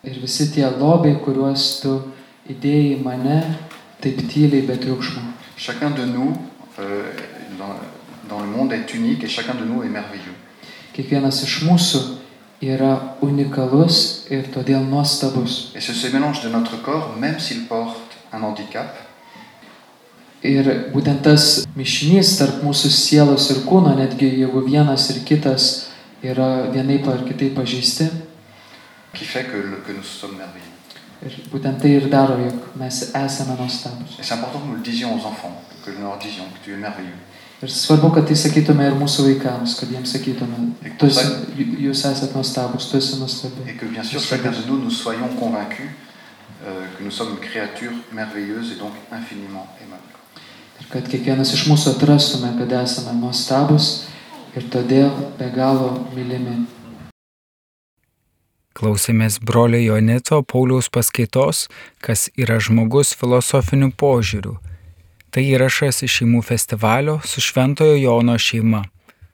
Ir 0.04 0.18
visi 0.20 0.50
tie 0.52 0.68
lobiai, 0.68 1.16
kuriuos 1.24 1.62
tu 1.80 1.92
įdėjai 2.52 2.90
į 2.92 2.96
mane, 3.00 3.38
taip 4.04 4.18
tyliai, 4.28 4.60
be 4.68 4.76
triukšmo. 4.76 5.22
Chacun 5.56 5.94
de 5.96 6.04
nous 6.04 6.34
euh, 6.78 7.08
dans, 7.58 7.72
dans 8.28 8.42
le 8.44 8.50
monde 8.50 8.74
est 8.74 8.92
unique 8.92 9.24
et 9.24 9.28
chacun 9.28 9.54
de 9.54 9.64
nous 9.64 9.82
est 9.82 9.88
merveilleux. 9.88 10.36
Kiekvienas 10.92 11.40
iš 11.46 11.62
mūsų 11.64 12.02
yra 12.60 13.16
unikalus 13.24 14.28
ir 14.28 14.50
todėl 14.52 14.84
nuostabus. 14.84 15.72
Et 15.74 15.80
c'est 15.80 15.94
ce 15.94 16.12
mélange 16.12 16.42
de 16.44 16.50
notre 16.50 16.76
corps, 16.82 17.16
même 17.16 17.40
s'il 17.40 17.64
porte 17.64 18.20
un 18.32 18.42
handicap, 18.42 18.92
Ir 20.44 20.66
būtent 20.92 21.22
tas 21.24 21.64
mišinys 21.76 22.34
tarp 22.38 22.60
mūsų 22.66 22.90
sielos 22.92 23.46
ir 23.50 23.62
kūno, 23.64 23.94
netgi 23.96 24.28
jeigu 24.42 24.60
vienas 24.66 25.06
ir 25.14 25.22
kitas 25.24 25.86
yra 26.22 26.66
vienaip 26.72 27.06
ar 27.08 27.22
kitaip 27.24 27.54
pažeisti, 27.56 28.10
qui 29.14 29.24
fait 29.24 29.44
que, 29.44 29.56
le- 29.56 29.80
que 29.86 29.92
nous 29.92 30.02
sommes 30.04 30.36
merveilleux. 30.36 30.72
ir 31.24 31.32
būtent 31.50 31.80
tai 31.80 31.90
ir 31.96 32.08
daro, 32.10 32.36
jog 32.36 32.76
mes 32.76 33.10
esame 33.14 33.56
nuostabus. 33.58 34.18
Et 34.18 34.22
c'est 34.22 34.34
important 34.34 34.60
que 34.60 34.66
nous 34.68 34.74
le 34.76 34.82
disions 34.82 35.14
aux 35.14 35.24
enfants, 35.26 35.62
que 35.84 35.90
nous 35.92 36.02
leur 36.02 36.18
disions 36.18 36.44
que 36.52 36.62
tu 36.64 36.72
es 36.72 36.76
merveilleux. 36.76 37.16
Ir 37.62 37.70
svarbu, 37.70 38.10
kad 38.12 38.26
tai 38.26 38.34
sakytume 38.36 38.84
ir 38.84 38.92
mūsų 39.00 39.24
vaikams, 39.30 39.78
kad 39.80 39.88
jiems 39.88 40.12
sakytume, 40.12 40.74
Ir 40.84 40.92
tu 40.98 41.06
esi, 41.06 41.24
jūs 41.80 42.04
esate 42.04 42.34
nuostabus, 42.34 42.90
tu 42.90 42.98
esi 42.98 43.16
nuostabi. 43.18 43.62
Et 43.70 43.76
que 43.78 43.86
bien 43.86 44.02
sûr, 44.04 44.20
chacun 44.20 44.50
de 44.50 44.66
nous, 44.68 44.76
nous 44.78 44.90
soyons 44.90 45.28
convaincus 45.40 45.88
euh, 46.66 46.84
que 46.98 47.02
nous 47.04 47.10
sommes 47.10 47.30
une 47.32 47.40
créature 47.48 47.92
merveilleuse 48.12 48.72
et 48.72 48.78
donc 48.78 48.92
infiniment 49.10 49.66
aimable. 49.80 50.02
Kad 50.94 51.08
kiekvienas 51.10 51.50
iš 51.50 51.64
mūsų 51.66 51.96
atrastume, 51.96 52.52
kad 52.54 52.70
esame 52.78 53.16
nuostabus 53.18 54.04
ir 54.54 54.68
todėl 54.70 55.08
be 55.34 55.48
galo 55.50 55.88
mylimi. 56.12 56.68
Klausėmės 58.78 59.40
brolio 59.42 59.80
Jonito 59.82 60.38
Pauliaus 60.46 60.86
paskaitos, 60.94 61.64
kas 61.98 62.28
yra 62.38 62.60
žmogus 62.62 63.10
filosofiniu 63.18 63.90
požiūriu. 63.90 64.54
Tai 65.34 65.42
įrašas 65.42 66.04
iš 66.06 66.20
šeimų 66.20 66.44
festivalio 66.46 67.18
su 67.26 67.42
Šventojo 67.42 67.98
Jono 67.98 68.38
šeima. 68.38 68.84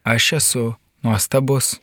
Aš 0.01 0.33
esu 0.41 0.67
nuostabus. 1.05 1.75